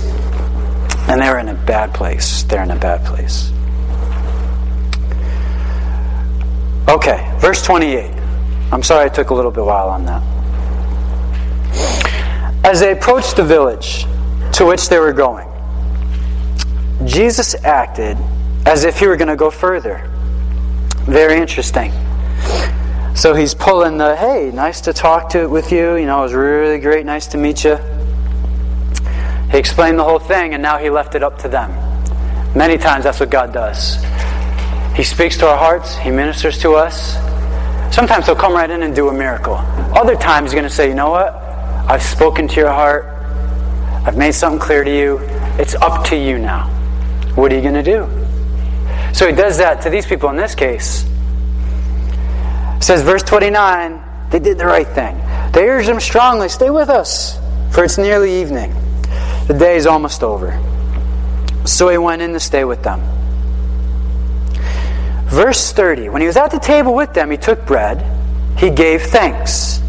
[1.08, 2.44] and they're in a bad place.
[2.44, 3.52] They're in a bad place.
[6.88, 8.12] Okay, verse 28.
[8.72, 10.22] I'm sorry I took a little bit while on that.
[12.64, 14.06] As they approached the village
[14.54, 15.48] to which they were going,
[17.06, 18.18] Jesus acted
[18.66, 20.10] as if he were going to go further.
[21.06, 21.92] Very interesting.
[23.16, 25.96] So he's pulling the, hey, nice to talk to with you.
[25.96, 27.06] You know, it was really great.
[27.06, 27.78] Nice to meet you.
[29.52, 31.72] He explained the whole thing and now he left it up to them.
[32.56, 33.98] Many times that's what God does.
[34.96, 37.14] He speaks to our hearts, He ministers to us.
[37.94, 39.56] Sometimes He'll come right in and do a miracle.
[39.94, 41.34] Other times He's going to say, you know what?
[41.88, 43.06] I've spoken to your heart.
[44.06, 45.20] I've made something clear to you.
[45.60, 46.75] It's up to you now.
[47.36, 48.08] What are you going to do?
[49.14, 51.06] So He does that to these people in this case.
[52.78, 55.18] It says, verse 29, they did the right thing.
[55.54, 57.38] They urged him strongly, stay with us,
[57.72, 58.74] for it's nearly evening.
[59.48, 60.60] The day is almost over.
[61.66, 63.02] So he went in to stay with them.
[65.28, 68.06] Verse 30 When he was at the table with them, he took bread,
[68.58, 69.82] he gave thanks,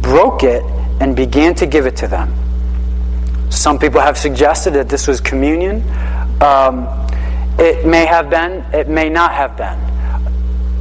[0.00, 0.62] broke it,
[1.00, 2.34] and began to give it to them.
[3.50, 5.82] Some people have suggested that this was communion.
[6.40, 6.88] Um,
[7.58, 9.78] it may have been, it may not have been.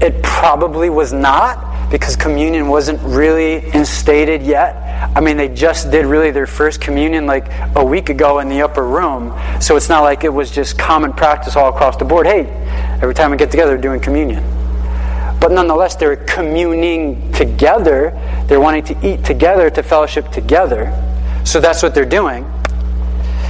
[0.02, 4.76] It probably was not because communion wasn't really instated yet.
[5.16, 8.62] I mean, they just did really their first communion like a week ago in the
[8.62, 9.34] upper room.
[9.60, 12.28] So it's not like it was just common practice all across the board.
[12.28, 12.46] Hey,
[13.02, 14.44] every time we get together, we're doing communion.
[15.42, 18.12] But nonetheless, they're communing together.
[18.48, 20.94] They're wanting to eat together, to fellowship together.
[21.46, 22.46] So that's what they're doing.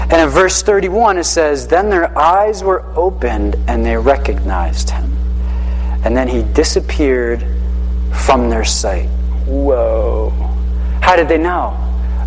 [0.02, 5.12] And in verse 31, it says, Then their eyes were opened and they recognized him.
[6.04, 7.46] And then he disappeared
[8.26, 9.08] from their sight.
[9.46, 10.30] Whoa.
[11.02, 11.78] How did they know?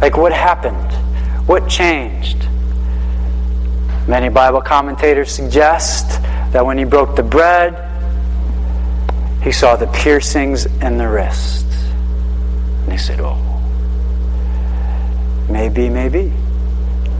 [0.01, 0.93] Like, what happened?
[1.49, 2.47] What changed?
[4.07, 6.21] Many Bible commentators suggest
[6.53, 7.89] that when he broke the bread,
[9.43, 11.67] he saw the piercings in the wrist.
[12.83, 13.37] And he said, Oh,
[15.49, 16.33] maybe, maybe.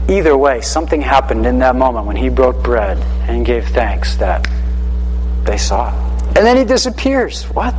[0.09, 2.97] Either way, something happened in that moment when he broke bread
[3.29, 4.45] and gave thanks that
[5.45, 5.91] they saw.
[6.35, 7.43] And then he disappears.
[7.45, 7.73] What?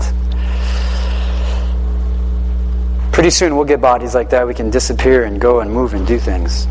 [3.12, 4.46] Pretty soon we'll get bodies like that.
[4.46, 6.66] We can disappear and go and move and do things.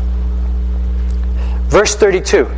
[1.68, 2.48] Verse 32.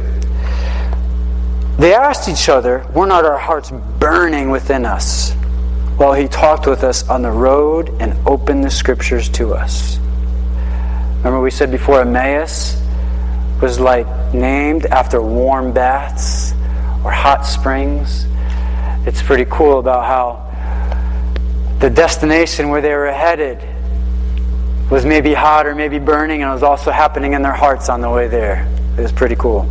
[1.79, 5.33] They asked each other, Were not our hearts burning within us
[5.99, 9.99] while he talked with us on the road and opened the scriptures to us?
[11.19, 12.83] Remember, we said before Emmaus
[13.61, 16.53] was like named after warm baths
[17.05, 18.27] or hot springs.
[19.07, 23.63] It's pretty cool about how the destination where they were headed
[24.91, 28.01] was maybe hot or maybe burning, and it was also happening in their hearts on
[28.01, 28.67] the way there.
[28.97, 29.69] It was pretty cool.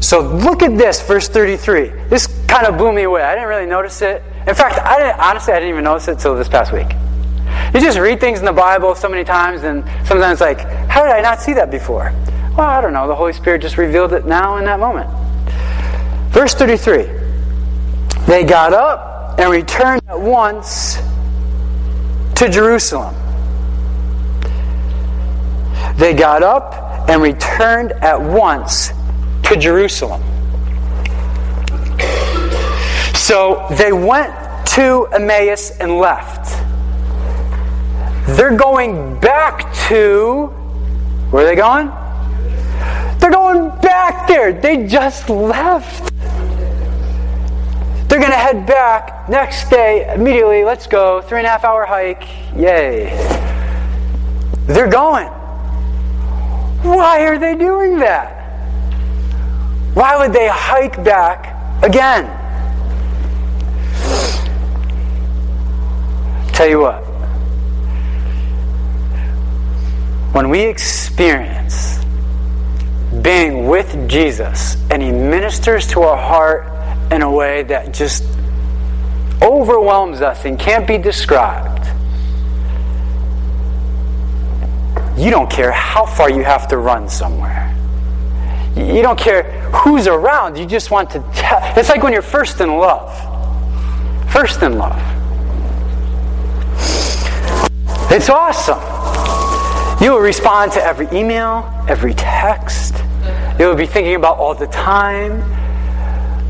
[0.00, 1.88] So look at this, verse 33.
[2.08, 3.22] This kind of blew me away.
[3.22, 4.22] I didn't really notice it.
[4.46, 6.88] In fact, I didn't, honestly, I didn't even notice it until this past week.
[7.74, 11.12] You just read things in the Bible so many times, and sometimes like, how did
[11.12, 12.12] I not see that before?
[12.56, 13.08] Well, I don't know.
[13.08, 15.10] The Holy Spirit just revealed it now in that moment.
[16.32, 17.08] Verse 33
[18.26, 20.96] They got up and returned at once
[22.36, 23.14] to Jerusalem.
[25.96, 28.90] They got up and returned at once
[29.44, 30.22] to Jerusalem.
[33.14, 34.32] So they went
[34.68, 36.43] to Emmaus and left.
[38.26, 40.46] They're going back to.
[41.30, 41.88] Where are they going?
[43.18, 44.52] They're going back there.
[44.52, 46.10] They just left.
[48.08, 50.64] They're going to head back next day immediately.
[50.64, 51.20] Let's go.
[51.22, 52.24] Three and a half hour hike.
[52.56, 53.10] Yay.
[54.66, 55.28] They're going.
[56.82, 58.42] Why are they doing that?
[59.94, 62.24] Why would they hike back again?
[66.52, 67.13] Tell you what.
[70.34, 72.04] When we experience
[73.22, 78.24] being with Jesus and He ministers to our heart in a way that just
[79.40, 81.86] overwhelms us and can't be described,
[85.16, 87.72] you don't care how far you have to run somewhere.
[88.74, 90.58] You don't care who's around.
[90.58, 91.60] You just want to tell.
[91.78, 93.12] It's like when you're first in love.
[94.32, 95.00] First in love.
[98.10, 98.94] It's awesome.
[100.04, 102.94] You will respond to every email, every text.
[103.58, 105.40] You will be thinking about all the time.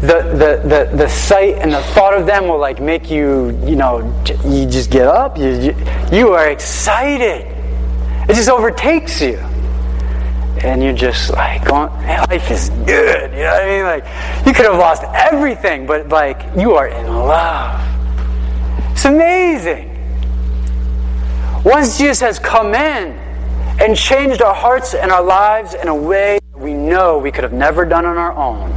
[0.01, 3.77] The, the, the, the sight and the thought of them will like make you, you
[3.77, 4.01] know,
[4.45, 5.39] you just get up.
[5.39, 5.73] You,
[6.13, 7.47] you, are excited.
[8.29, 9.37] It just overtakes you
[10.65, 11.93] and you're just like going,
[12.29, 13.31] life is good.
[13.31, 13.85] You know what I mean?
[13.85, 17.81] Like you could have lost everything, but like you are in love.
[18.91, 19.93] It's amazing.
[21.65, 23.24] Once Jesus has come in
[23.81, 27.53] and changed our hearts and our lives in a way we know we could have
[27.53, 28.71] never done on our own.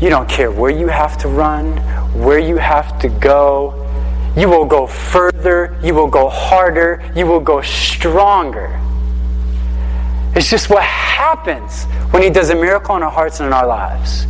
[0.00, 1.76] You don't care where you have to run,
[2.22, 3.82] where you have to go.
[4.36, 8.80] You will go further, you will go harder, you will go stronger
[10.36, 13.66] it's just what happens when He does a miracle in our hearts and in our
[13.66, 14.24] lives.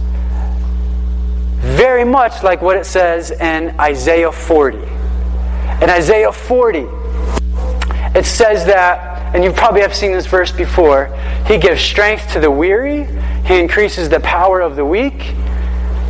[1.59, 4.79] Very much like what it says in Isaiah 40.
[4.79, 6.87] In Isaiah 40,
[8.17, 11.15] it says that, and you probably have seen this verse before,
[11.47, 13.05] He gives strength to the weary,
[13.45, 15.35] He increases the power of the weak.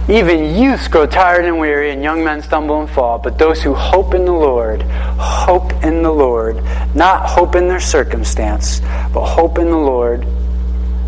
[0.08, 3.18] Even youths grow tired and weary, and young men stumble and fall.
[3.18, 6.62] But those who hope in the Lord, hope in the Lord,
[6.94, 8.80] not hope in their circumstance,
[9.12, 10.24] but hope in the Lord,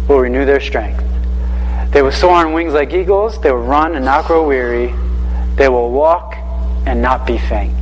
[0.09, 1.05] will renew their strength.
[1.93, 3.41] They will soar on wings like eagles.
[3.41, 4.93] They will run and not grow weary.
[5.55, 6.35] They will walk
[6.87, 7.78] and not be faint.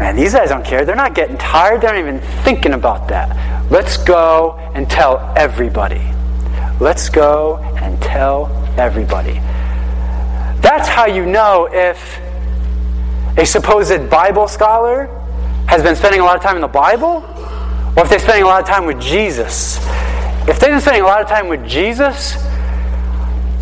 [0.00, 0.86] Man, these guys don't care.
[0.86, 1.82] They're not getting tired.
[1.82, 3.70] They're not even thinking about that.
[3.70, 6.00] Let's go and tell everybody.
[6.80, 8.46] Let's go and tell
[8.78, 9.34] everybody.
[10.62, 12.18] That's how you know if
[13.36, 15.04] a supposed Bible scholar
[15.68, 17.22] has been spending a lot of time in the Bible
[17.94, 19.76] or if they're spending a lot of time with Jesus.
[20.48, 22.36] If they've been spending a lot of time with Jesus,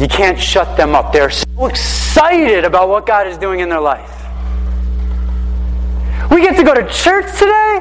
[0.01, 1.13] you can't shut them up.
[1.13, 4.18] They're so excited about what God is doing in their life.
[6.31, 7.81] We get to go to church today?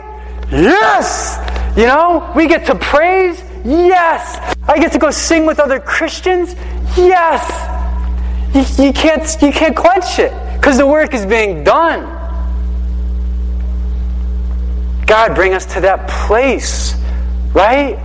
[0.52, 1.38] Yes!
[1.78, 3.44] You know, we get to praise?
[3.66, 4.56] Yes!
[4.68, 6.56] I get to go sing with other Christians?
[6.96, 7.44] Yes!
[8.54, 12.14] You, you can't, you can't quench it because the work is being done.
[15.06, 16.94] God, bring us to that place,
[17.54, 17.98] right?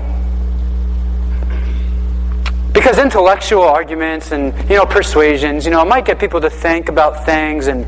[2.73, 7.27] Because intellectual arguments and you know persuasions, you know, might get people to think about
[7.27, 7.87] things and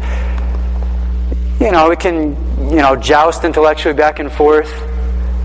[1.61, 2.36] you know, we can,
[2.70, 4.72] you know, joust intellectually back and forth.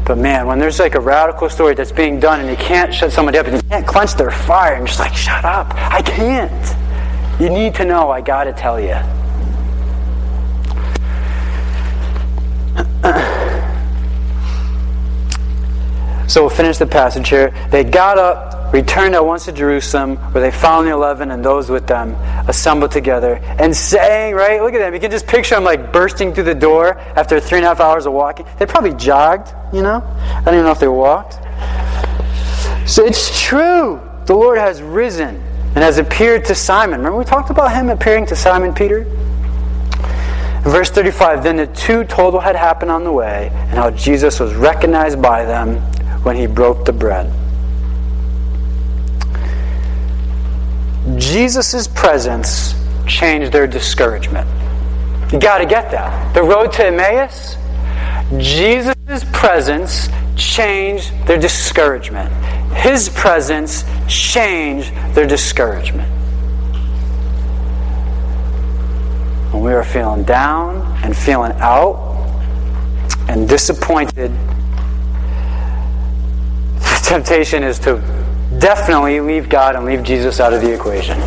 [0.06, 3.12] But man, when there's like a radical story that's being done and you can't shut
[3.12, 5.72] somebody up and you can't quench their fire and just like, shut up.
[5.76, 7.40] I can't.
[7.40, 8.96] You need to know, I gotta tell you.
[16.28, 17.54] so we'll finish the passage here.
[17.70, 21.70] They got up returned at once to Jerusalem, where they found the eleven and those
[21.70, 22.16] with them
[22.48, 24.94] assembled together, and saying, right, look at them.
[24.94, 27.80] You can just picture them like bursting through the door after three and a half
[27.80, 28.46] hours of walking.
[28.58, 30.04] They probably jogged, you know?
[30.06, 31.34] I don't even know if they walked.
[32.90, 34.02] So it's true.
[34.26, 37.00] The Lord has risen and has appeared to Simon.
[37.00, 39.06] Remember we talked about him appearing to Simon Peter?
[40.64, 44.40] verse 35 Then the two told what had happened on the way and how Jesus
[44.40, 45.78] was recognized by them
[46.24, 47.32] when he broke the bread.
[51.18, 52.74] Jesus' presence
[53.08, 54.48] changed their discouragement.
[55.32, 56.34] You got to get that.
[56.34, 57.56] The road to Emmaus,
[58.38, 62.32] Jesus' presence changed their discouragement.
[62.74, 66.10] His presence changed their discouragement.
[69.54, 71.98] When we are feeling down and feeling out
[73.28, 74.32] and disappointed,
[76.80, 77.98] the temptation is to
[78.60, 81.18] definitely leave God and leave Jesus out of the equation.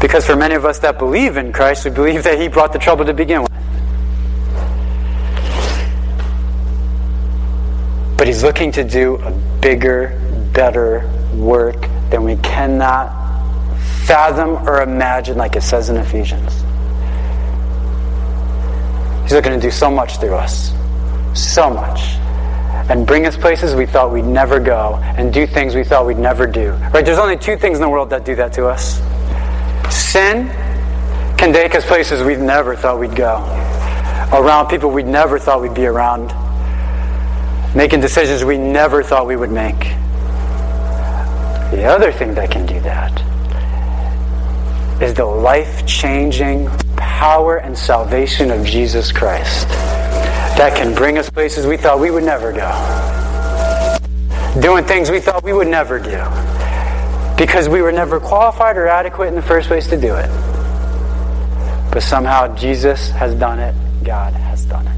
[0.00, 2.78] Because for many of us that believe in Christ, we believe that He brought the
[2.78, 3.50] trouble to begin with.
[8.18, 9.30] But He's looking to do a
[9.60, 10.20] bigger,
[10.52, 11.80] better work
[12.10, 13.12] than we cannot
[14.06, 16.52] fathom or imagine, like it says in Ephesians.
[19.22, 20.72] He's looking to do so much through us.
[21.34, 22.18] So much
[22.88, 26.18] and bring us places we thought we'd never go and do things we thought we'd
[26.18, 26.72] never do.
[26.92, 27.04] Right?
[27.04, 29.00] There's only two things in the world that do that to us.
[29.94, 30.48] Sin
[31.38, 33.38] can take us places we never thought we'd go,
[34.32, 36.32] around people we never thought we'd be around,
[37.74, 39.80] making decisions we never thought we would make.
[41.70, 43.20] The other thing that can do that
[45.02, 49.66] is the life changing power and salvation of Jesus Christ
[50.56, 52.70] that can bring us places we thought we would never go.
[54.60, 56.22] Doing things we thought we would never do.
[57.36, 60.28] Because we were never qualified or adequate in the first place to do it.
[61.90, 63.74] But somehow Jesus has done it,
[64.04, 64.96] God has done it.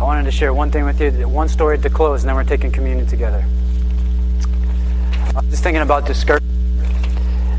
[0.00, 2.44] I wanted to share one thing with you, one story to close, and then we're
[2.44, 3.44] taking communion together.
[5.36, 6.44] I'm just thinking about discouragement.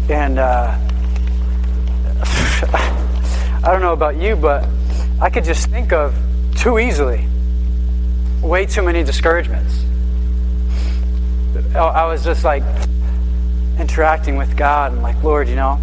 [0.10, 0.72] And uh,
[3.64, 4.66] I don't know about you, but
[5.22, 6.14] I could just think of
[6.58, 7.26] too easily
[8.42, 9.84] way too many discouragements.
[11.74, 12.64] I was just like
[13.80, 15.80] interacting with God and like, Lord, you know,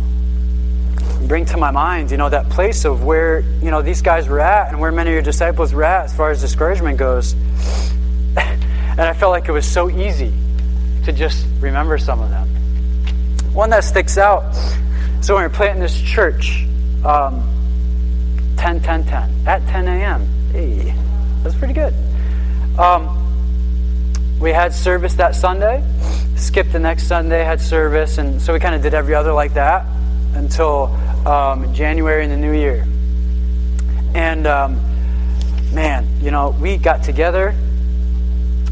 [1.27, 4.41] bring to my mind, you know, that place of where, you know, these guys were
[4.41, 7.33] at and where many of your disciples were at as far as discouragement goes.
[8.37, 10.33] and I felt like it was so easy
[11.05, 12.49] to just remember some of them.
[13.55, 14.55] One that sticks out.
[15.23, 16.67] So when we are planting this church,
[17.05, 17.62] um,
[18.63, 20.25] 10 10 10 at 10 a.m.
[20.53, 20.95] Hey,
[21.43, 21.93] that's pretty good.
[22.79, 25.83] Um, we had service that Sunday,
[26.37, 29.55] skipped the next Sunday, had service, and so we kind of did every other like
[29.55, 29.85] that
[30.37, 30.95] until
[31.27, 32.87] um, January in the new year.
[34.15, 34.75] And um,
[35.75, 37.57] man, you know, we got together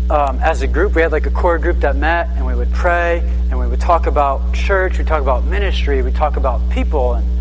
[0.08, 0.94] um, as a group.
[0.94, 3.18] We had like a core group that met, and we would pray,
[3.50, 7.39] and we would talk about church, we talk about ministry, we talk about people, and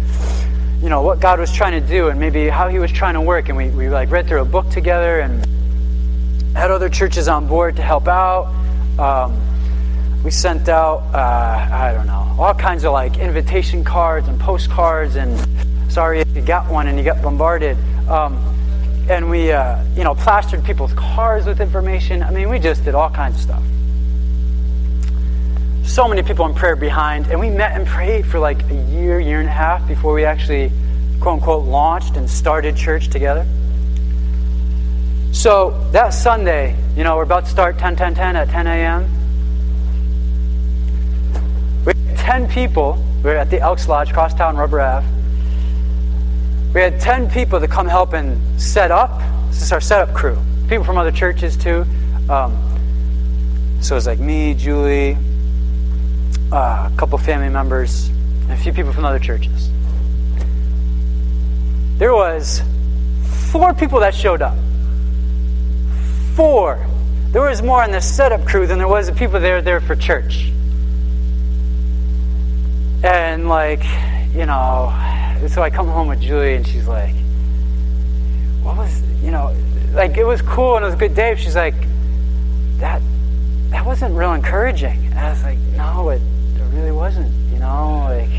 [0.82, 3.22] you know, what God was trying to do and maybe how he was trying to
[3.22, 3.50] work.
[3.50, 5.46] And we, we like read through a book together and
[6.56, 8.48] had other churches on board to help out.
[9.00, 14.40] Um, we sent out, uh, I don't know, all kinds of like invitation cards and
[14.40, 15.38] postcards and
[15.90, 17.76] Sorry if you got one and you got bombarded.
[18.08, 18.38] Um,
[19.10, 22.22] and we, uh, you know, plastered people's cars with information.
[22.22, 23.64] I mean, we just did all kinds of stuff.
[25.90, 29.20] So many people in prayer behind, and we met and prayed for like a year,
[29.20, 30.72] year and a half before we actually,
[31.20, 33.44] quote unquote, launched and started church together.
[35.32, 39.06] So that Sunday, you know, we're about to start 10 10 10 at 10 a.m.
[41.84, 43.04] We had 10 people.
[43.24, 45.08] We are at the Elks Lodge, Crosstown, Rubber Ave.
[46.72, 49.20] We had 10 people to come help and set up.
[49.48, 50.38] This is our setup crew.
[50.68, 51.84] People from other churches, too.
[52.30, 52.56] Um,
[53.82, 55.18] so it was like me, Julie,
[56.52, 59.70] uh, a couple family members, and a few people from other churches.
[61.98, 62.62] There was
[63.52, 64.58] four people that showed up.
[66.36, 66.86] Four.
[67.32, 69.96] There was more in the setup crew than there was the people there there for
[69.96, 70.52] church.
[73.04, 73.84] And like,
[74.34, 74.92] you know,
[75.48, 77.14] so I come home with Julie, and she's like,
[78.64, 79.56] "What was you know?"
[79.94, 81.36] Like it was cool and it was a good day.
[81.36, 81.76] She's like,
[82.78, 83.02] "That
[83.70, 86.22] that wasn't real encouraging." I was like, "No, it,
[86.56, 88.30] it really wasn't." You know, like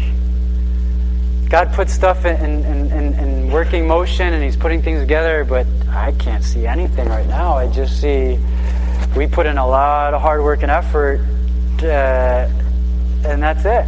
[1.51, 5.66] God put stuff in, in, in, in working motion, and He's putting things together, but
[5.89, 7.57] I can't see anything right now.
[7.57, 8.39] I just see
[9.16, 11.20] we put in a lot of hard work and effort,
[11.83, 12.49] uh,
[13.26, 13.85] and that's it.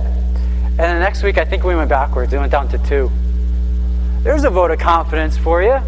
[0.78, 2.32] And the next week, I think we went backwards.
[2.32, 3.10] We went down to two.
[4.22, 5.78] There's a vote of confidence for you.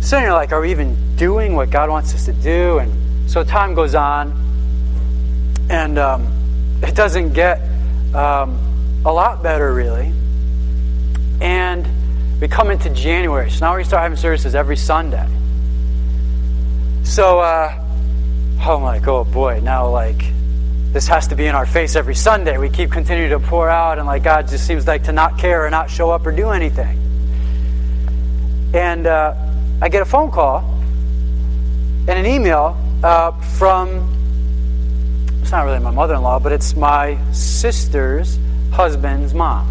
[0.00, 2.78] So you're like, are we even doing what God wants us to do?
[2.78, 2.92] And
[3.26, 4.32] so time goes on,
[5.70, 7.60] and um, it doesn't get
[8.14, 10.12] um, a lot better, really.
[11.40, 13.50] And we come into January.
[13.50, 15.26] So now we start having services every Sunday.
[17.04, 17.72] So, uh,
[18.66, 20.22] oh my, oh boy, now like
[20.92, 22.56] this has to be in our face every Sunday.
[22.56, 25.66] We keep continuing to pour out, and like God just seems like to not care
[25.66, 27.00] or not show up or do anything.
[28.74, 29.34] And uh,
[29.82, 30.58] I get a phone call
[32.06, 34.08] and an email uh, from,
[35.42, 38.38] it's not really my mother in law, but it's my sister's
[38.72, 39.70] husband's mom.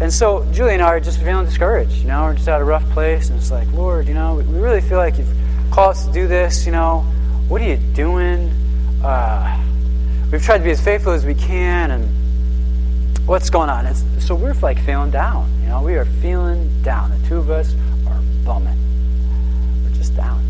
[0.00, 1.96] And so Julie and I are just feeling discouraged.
[1.96, 4.42] You know, we're just at a rough place, and it's like, Lord, you know, we
[4.58, 5.36] really feel like you've
[5.70, 6.66] called us to do this.
[6.66, 7.00] You know,
[7.48, 8.52] what are you doing?
[9.04, 9.62] uh,
[10.32, 13.86] we've tried to be as faithful as we can, and what's going on?
[13.86, 15.50] It's, so we're like feeling down.
[15.62, 17.10] You know, we are feeling down.
[17.10, 17.74] The two of us
[18.08, 18.78] are bumming.
[19.84, 20.42] We're just down.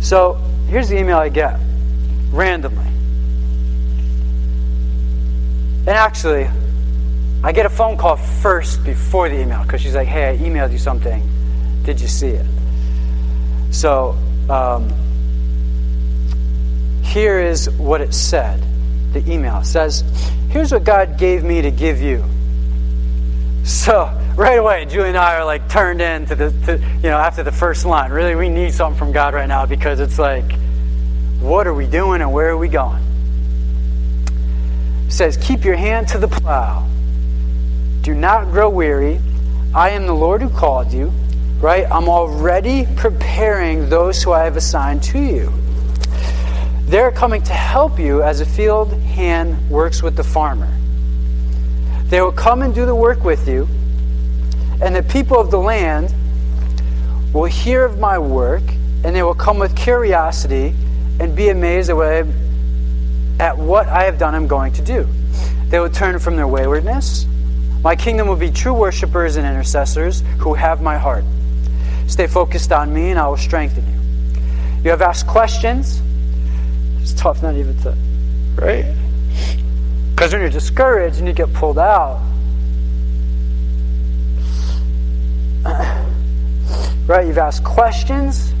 [0.00, 0.34] So
[0.68, 1.58] here's the email I get
[2.30, 2.86] randomly.
[5.86, 6.48] And actually,
[7.42, 10.72] I get a phone call first before the email because she's like, hey, I emailed
[10.72, 11.22] you something.
[11.84, 12.46] Did you see it?
[13.70, 14.16] So,
[14.50, 14.92] um,
[17.02, 18.62] here is what it said.
[19.12, 20.04] The email says,
[20.50, 22.24] Here's what God gave me to give you.
[23.68, 27.18] So, right away, Julie and I are like turned in to the, to, you know,
[27.18, 28.10] after the first line.
[28.10, 30.50] Really, we need something from God right now because it's like,
[31.38, 33.02] what are we doing and where are we going?
[35.06, 36.88] It says, Keep your hand to the plow.
[38.00, 39.20] Do not grow weary.
[39.74, 41.12] I am the Lord who called you,
[41.60, 41.86] right?
[41.90, 45.52] I'm already preparing those who I have assigned to you.
[46.84, 50.74] They're coming to help you as a field hand works with the farmer.
[52.08, 53.68] They will come and do the work with you,
[54.80, 56.14] and the people of the land
[57.32, 58.62] will hear of my work,
[59.04, 60.74] and they will come with curiosity
[61.20, 61.96] and be amazed at
[63.56, 65.06] what I, have done I'm going to do.
[65.68, 67.26] They will turn from their waywardness.
[67.82, 71.24] My kingdom will be true worshippers and intercessors who have my heart.
[72.06, 74.82] Stay focused on me, and I will strengthen you.
[74.84, 76.00] You have asked questions
[77.10, 77.96] it's tough not even to,
[78.56, 78.84] right?
[80.18, 82.20] Because when you're discouraged and you get pulled out,
[87.06, 87.24] right?
[87.24, 88.52] You've asked questions,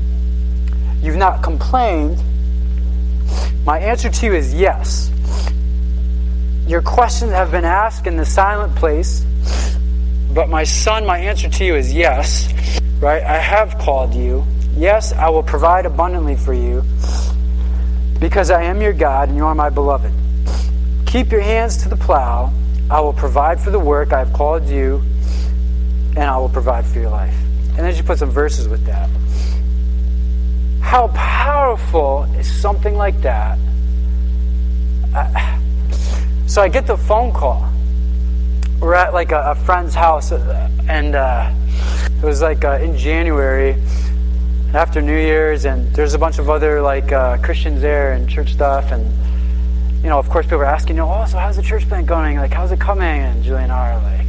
[1.02, 2.22] you've not complained.
[3.66, 5.10] My answer to you is yes.
[6.68, 9.26] Your questions have been asked in the silent place,
[10.32, 12.54] but my son, my answer to you is yes,
[13.00, 13.24] right?
[13.24, 14.46] I have called you.
[14.76, 16.84] Yes, I will provide abundantly for you
[18.20, 20.12] because I am your God and you are my beloved.
[21.08, 22.52] Keep your hands to the plow.
[22.90, 25.02] I will provide for the work I have called you,
[26.14, 27.34] and I will provide for your life.
[27.68, 29.08] And then she put some verses with that.
[30.82, 33.58] How powerful is something like that?
[36.46, 37.66] so I get the phone call.
[38.78, 41.50] We're at like a, a friend's house, and uh,
[42.22, 43.82] it was like uh, in January
[44.74, 48.52] after New Year's, and there's a bunch of other like uh, Christians there and church
[48.52, 49.10] stuff, and
[50.02, 52.06] you know, of course, people are asking, you know, oh, so how's the church plant
[52.06, 52.36] going?
[52.36, 53.22] Like, how's it coming?
[53.22, 54.28] And Julie and I are like,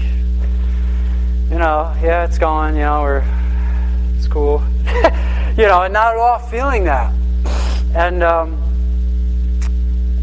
[1.52, 2.76] you know, yeah, it's going.
[2.76, 3.24] You know, we're
[4.18, 4.64] it's cool.
[5.58, 7.14] you know, and not at all feeling that.
[7.96, 8.60] And um,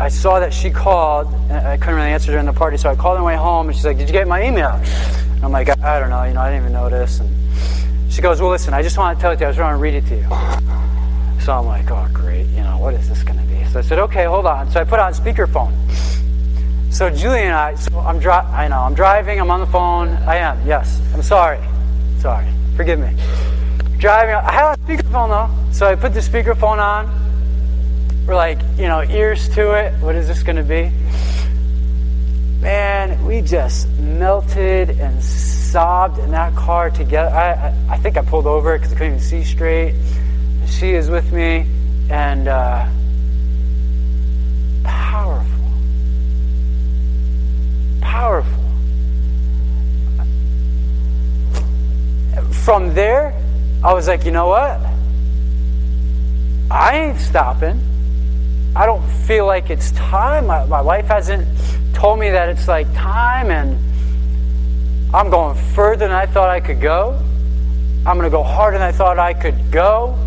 [0.00, 1.32] I saw that she called.
[1.48, 3.68] And I couldn't really answer during the party, so I called on the way home,
[3.68, 6.24] and she's like, "Did you get my email?" And I'm like, "I don't know.
[6.24, 9.22] You know, I didn't even notice." And she goes, "Well, listen, I just want to
[9.22, 9.46] tell it to you.
[9.46, 10.85] I just want to read it to you."
[11.46, 12.46] So I'm like, "Oh, great.
[12.46, 14.80] You know, what is this going to be?" So I said, "Okay, hold on." So
[14.80, 15.72] I put on speakerphone.
[16.92, 19.38] So Julie and I, so I'm dri- I know I'm driving.
[19.38, 20.08] I'm on the phone.
[20.26, 20.66] I am.
[20.66, 21.60] Yes, I'm sorry.
[22.18, 22.48] Sorry.
[22.74, 23.14] Forgive me.
[23.96, 24.34] Driving.
[24.34, 27.06] I had a speakerphone though, so I put the speakerphone on.
[28.26, 29.92] We're like, you know, ears to it.
[30.00, 30.90] What is this going to be?
[32.60, 37.32] Man, we just melted and sobbed in that car together.
[37.32, 39.94] I, I, I think I pulled over because I couldn't even see straight.
[40.68, 41.66] She is with me,
[42.10, 42.86] and uh,
[44.84, 45.64] powerful.
[48.00, 48.52] Powerful.
[52.64, 53.34] From there,
[53.82, 54.80] I was like, you know what?
[56.70, 57.80] I ain't stopping.
[58.74, 60.48] I don't feel like it's time.
[60.48, 61.46] My, my wife hasn't
[61.94, 63.78] told me that it's like time, and
[65.14, 67.18] I'm going further than I thought I could go.
[68.04, 70.18] I'm going to go harder than I thought I could go.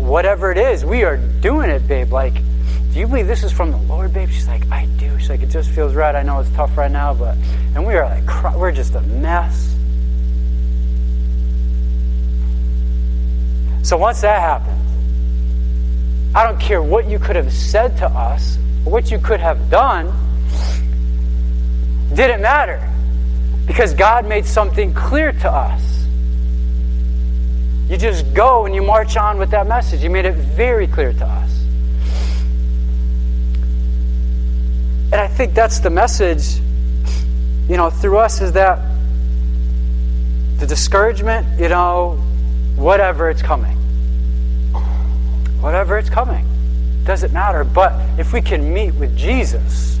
[0.00, 2.12] Whatever it is, we are doing it, babe.
[2.12, 4.30] Like, do you believe this is from the Lord, babe?
[4.30, 5.18] She's like, I do.
[5.18, 6.14] She's like, it just feels right.
[6.14, 7.36] I know it's tough right now, but,
[7.74, 9.76] and we are like, we're just a mess.
[13.82, 14.78] So once that happened,
[16.34, 20.12] I don't care what you could have said to us, what you could have done,
[22.14, 22.86] didn't matter.
[23.66, 25.99] Because God made something clear to us.
[27.90, 30.02] You just go and you march on with that message.
[30.02, 31.60] You made it very clear to us.
[35.12, 36.60] And I think that's the message,
[37.68, 38.78] you know, through us is that
[40.58, 42.12] the discouragement, you know,
[42.76, 43.76] whatever, it's coming
[45.60, 46.46] whatever it's coming.
[47.04, 47.64] Doesn't matter.
[47.64, 49.98] But if we can meet with Jesus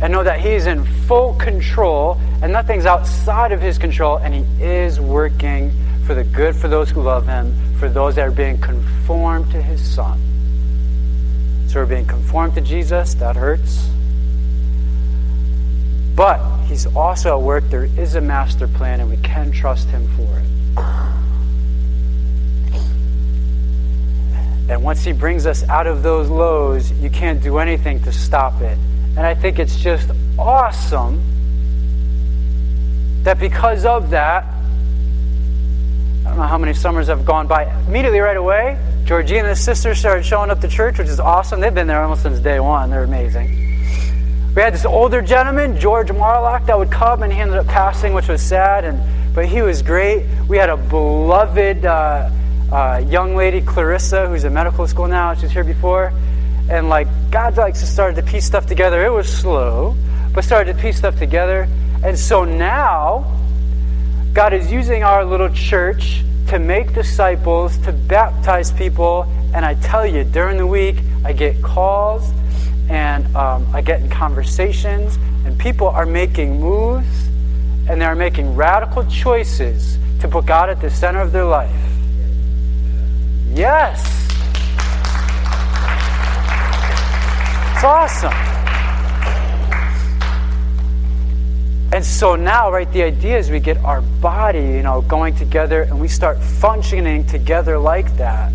[0.00, 4.64] and know that He's in full control and nothing's outside of His control, and He
[4.64, 5.72] is working
[6.06, 9.62] for the good for those who love Him, for those that are being conformed to
[9.62, 10.20] His Son.
[11.68, 13.88] So we're being conformed to Jesus, that hurts.
[16.14, 17.64] But He's also at work.
[17.70, 20.44] There is a master plan, and we can trust Him for it.
[24.70, 28.60] And once He brings us out of those lows, you can't do anything to stop
[28.60, 28.76] it.
[29.16, 31.22] And I think it's just awesome
[33.22, 34.51] that because of that,
[36.24, 37.64] I don't know how many summers have gone by.
[37.86, 41.60] Immediately right away, Georgina and the sisters started showing up to church, which is awesome.
[41.60, 42.90] They've been there almost since day one.
[42.90, 43.48] They're amazing.
[44.54, 48.14] We had this older gentleman, George Marlock, that would come, and he ended up passing,
[48.14, 49.00] which was sad, and
[49.34, 50.26] but he was great.
[50.48, 51.84] We had a beloved.
[51.84, 52.30] Uh,
[52.72, 55.34] uh, young lady, Clarissa, who's in medical school now.
[55.34, 56.10] She was here before.
[56.70, 59.04] And like, God likes to start to piece stuff together.
[59.04, 59.94] It was slow,
[60.34, 61.68] but started to piece stuff together.
[62.02, 63.38] And so now,
[64.32, 69.24] God is using our little church to make disciples, to baptize people.
[69.54, 72.30] And I tell you, during the week, I get calls
[72.88, 75.16] and um, I get in conversations,
[75.46, 77.26] and people are making moves
[77.88, 81.70] and they're making radical choices to put God at the center of their life.
[83.52, 84.00] Yes.
[87.74, 88.51] It's awesome.
[91.92, 95.82] And so now, right, the idea is we get our body, you know, going together
[95.82, 98.50] and we start functioning together like that.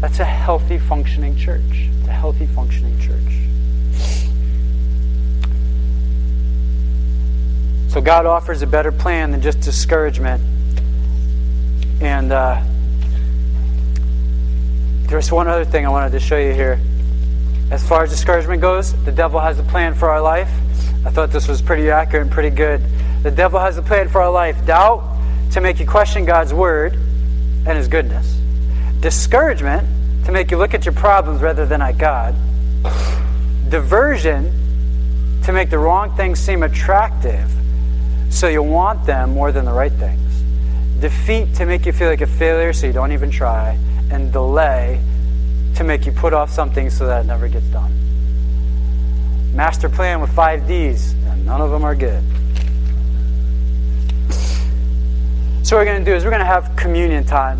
[0.00, 1.62] That's a healthy functioning church.
[1.68, 3.20] It's a healthy functioning church.
[7.92, 10.40] So God offers a better plan than just discouragement.
[12.00, 12.62] And uh,
[15.08, 16.80] there's one other thing I wanted to show you here.
[17.72, 20.50] As far as discouragement goes, the devil has a plan for our life.
[21.04, 22.82] I thought this was pretty accurate and pretty good.
[23.22, 24.64] The devil has a plan for our life.
[24.66, 25.02] Doubt
[25.52, 28.38] to make you question God's word and his goodness,
[29.00, 29.86] discouragement
[30.24, 32.34] to make you look at your problems rather than at God,
[33.68, 37.50] diversion to make the wrong things seem attractive
[38.30, 40.42] so you want them more than the right things,
[41.00, 43.78] defeat to make you feel like a failure so you don't even try.
[44.10, 45.00] And delay
[45.76, 48.13] to make you put off something so that it never gets done.
[49.54, 52.22] Master plan with five D's, and none of them are good.
[55.64, 57.58] So, what we're going to do is we're going to have communion time.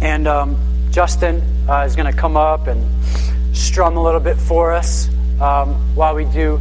[0.00, 0.56] And um,
[0.90, 2.84] Justin uh, is going to come up and
[3.54, 5.08] strum a little bit for us.
[5.40, 6.60] um, while we do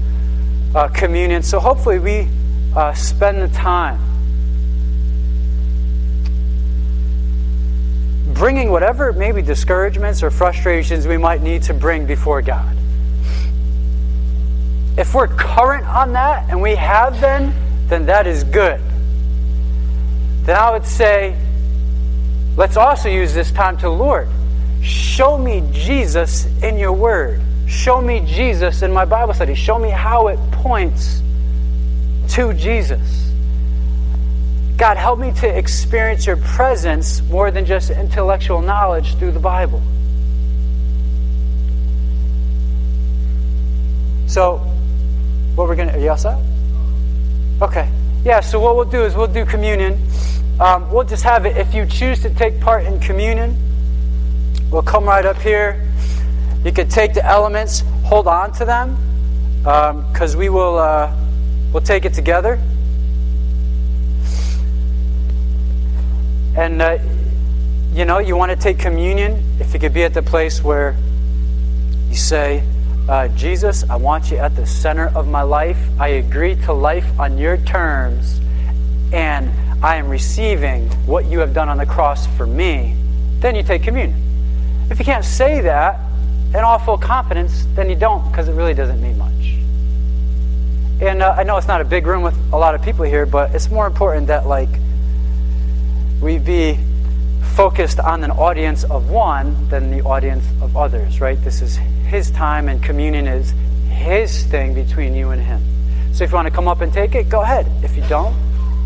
[0.75, 1.43] uh, communion.
[1.43, 2.27] So hopefully we
[2.75, 3.99] uh, spend the time
[8.33, 12.75] bringing whatever maybe discouragements or frustrations we might need to bring before God.
[14.97, 17.53] If we're current on that and we have been,
[17.87, 18.79] then that is good.
[20.43, 21.35] Then I would say,
[22.55, 24.27] let's also use this time to Lord.
[24.81, 27.41] Show me Jesus in your word.
[27.67, 29.55] Show me Jesus in my Bible study.
[29.55, 31.21] Show me how it points
[32.29, 33.31] to Jesus.
[34.77, 39.81] God, help me to experience your presence more than just intellectual knowledge through the Bible.
[44.27, 44.72] So,
[45.55, 47.61] what we're going to, are you?
[47.61, 47.89] Okay.
[48.23, 50.01] Yeah, so what we'll do is we'll do communion.
[50.59, 53.57] Um, we'll just have it, if you choose to take part in communion,
[54.71, 55.87] we'll come right up here.
[56.63, 58.97] You can take the elements, hold on to them,
[59.63, 61.13] because um, we will uh,
[61.73, 62.53] we'll take it together.
[66.55, 66.99] And uh,
[67.93, 69.57] you know, you want to take communion.
[69.59, 70.95] If you could be at the place where
[72.09, 72.63] you say,
[73.07, 75.77] uh, Jesus, I want you at the center of my life.
[75.99, 78.39] I agree to life on your terms,
[79.11, 79.51] and
[79.83, 82.95] I am receiving what you have done on the cross for me.
[83.39, 84.21] Then you take communion.
[84.89, 85.99] If you can't say that
[86.49, 89.33] in all full confidence, then you don't because it really doesn't mean much.
[91.01, 93.25] And uh, I know it's not a big room with a lot of people here,
[93.25, 94.69] but it's more important that like
[96.21, 96.79] we be
[97.55, 101.39] focused on an audience of one than the audience of others, right?
[101.43, 101.75] This is
[102.07, 103.53] his time, and communion is
[103.89, 105.61] his thing between you and him.
[106.13, 107.67] So if you want to come up and take it, go ahead.
[107.83, 108.35] If you don't,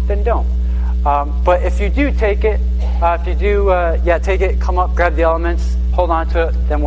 [0.07, 0.47] then don't.
[1.05, 2.59] Um, but if you do take it,
[3.01, 6.27] uh, if you do, uh, yeah, take it, come up, grab the elements, hold on
[6.29, 6.85] to it, then we'll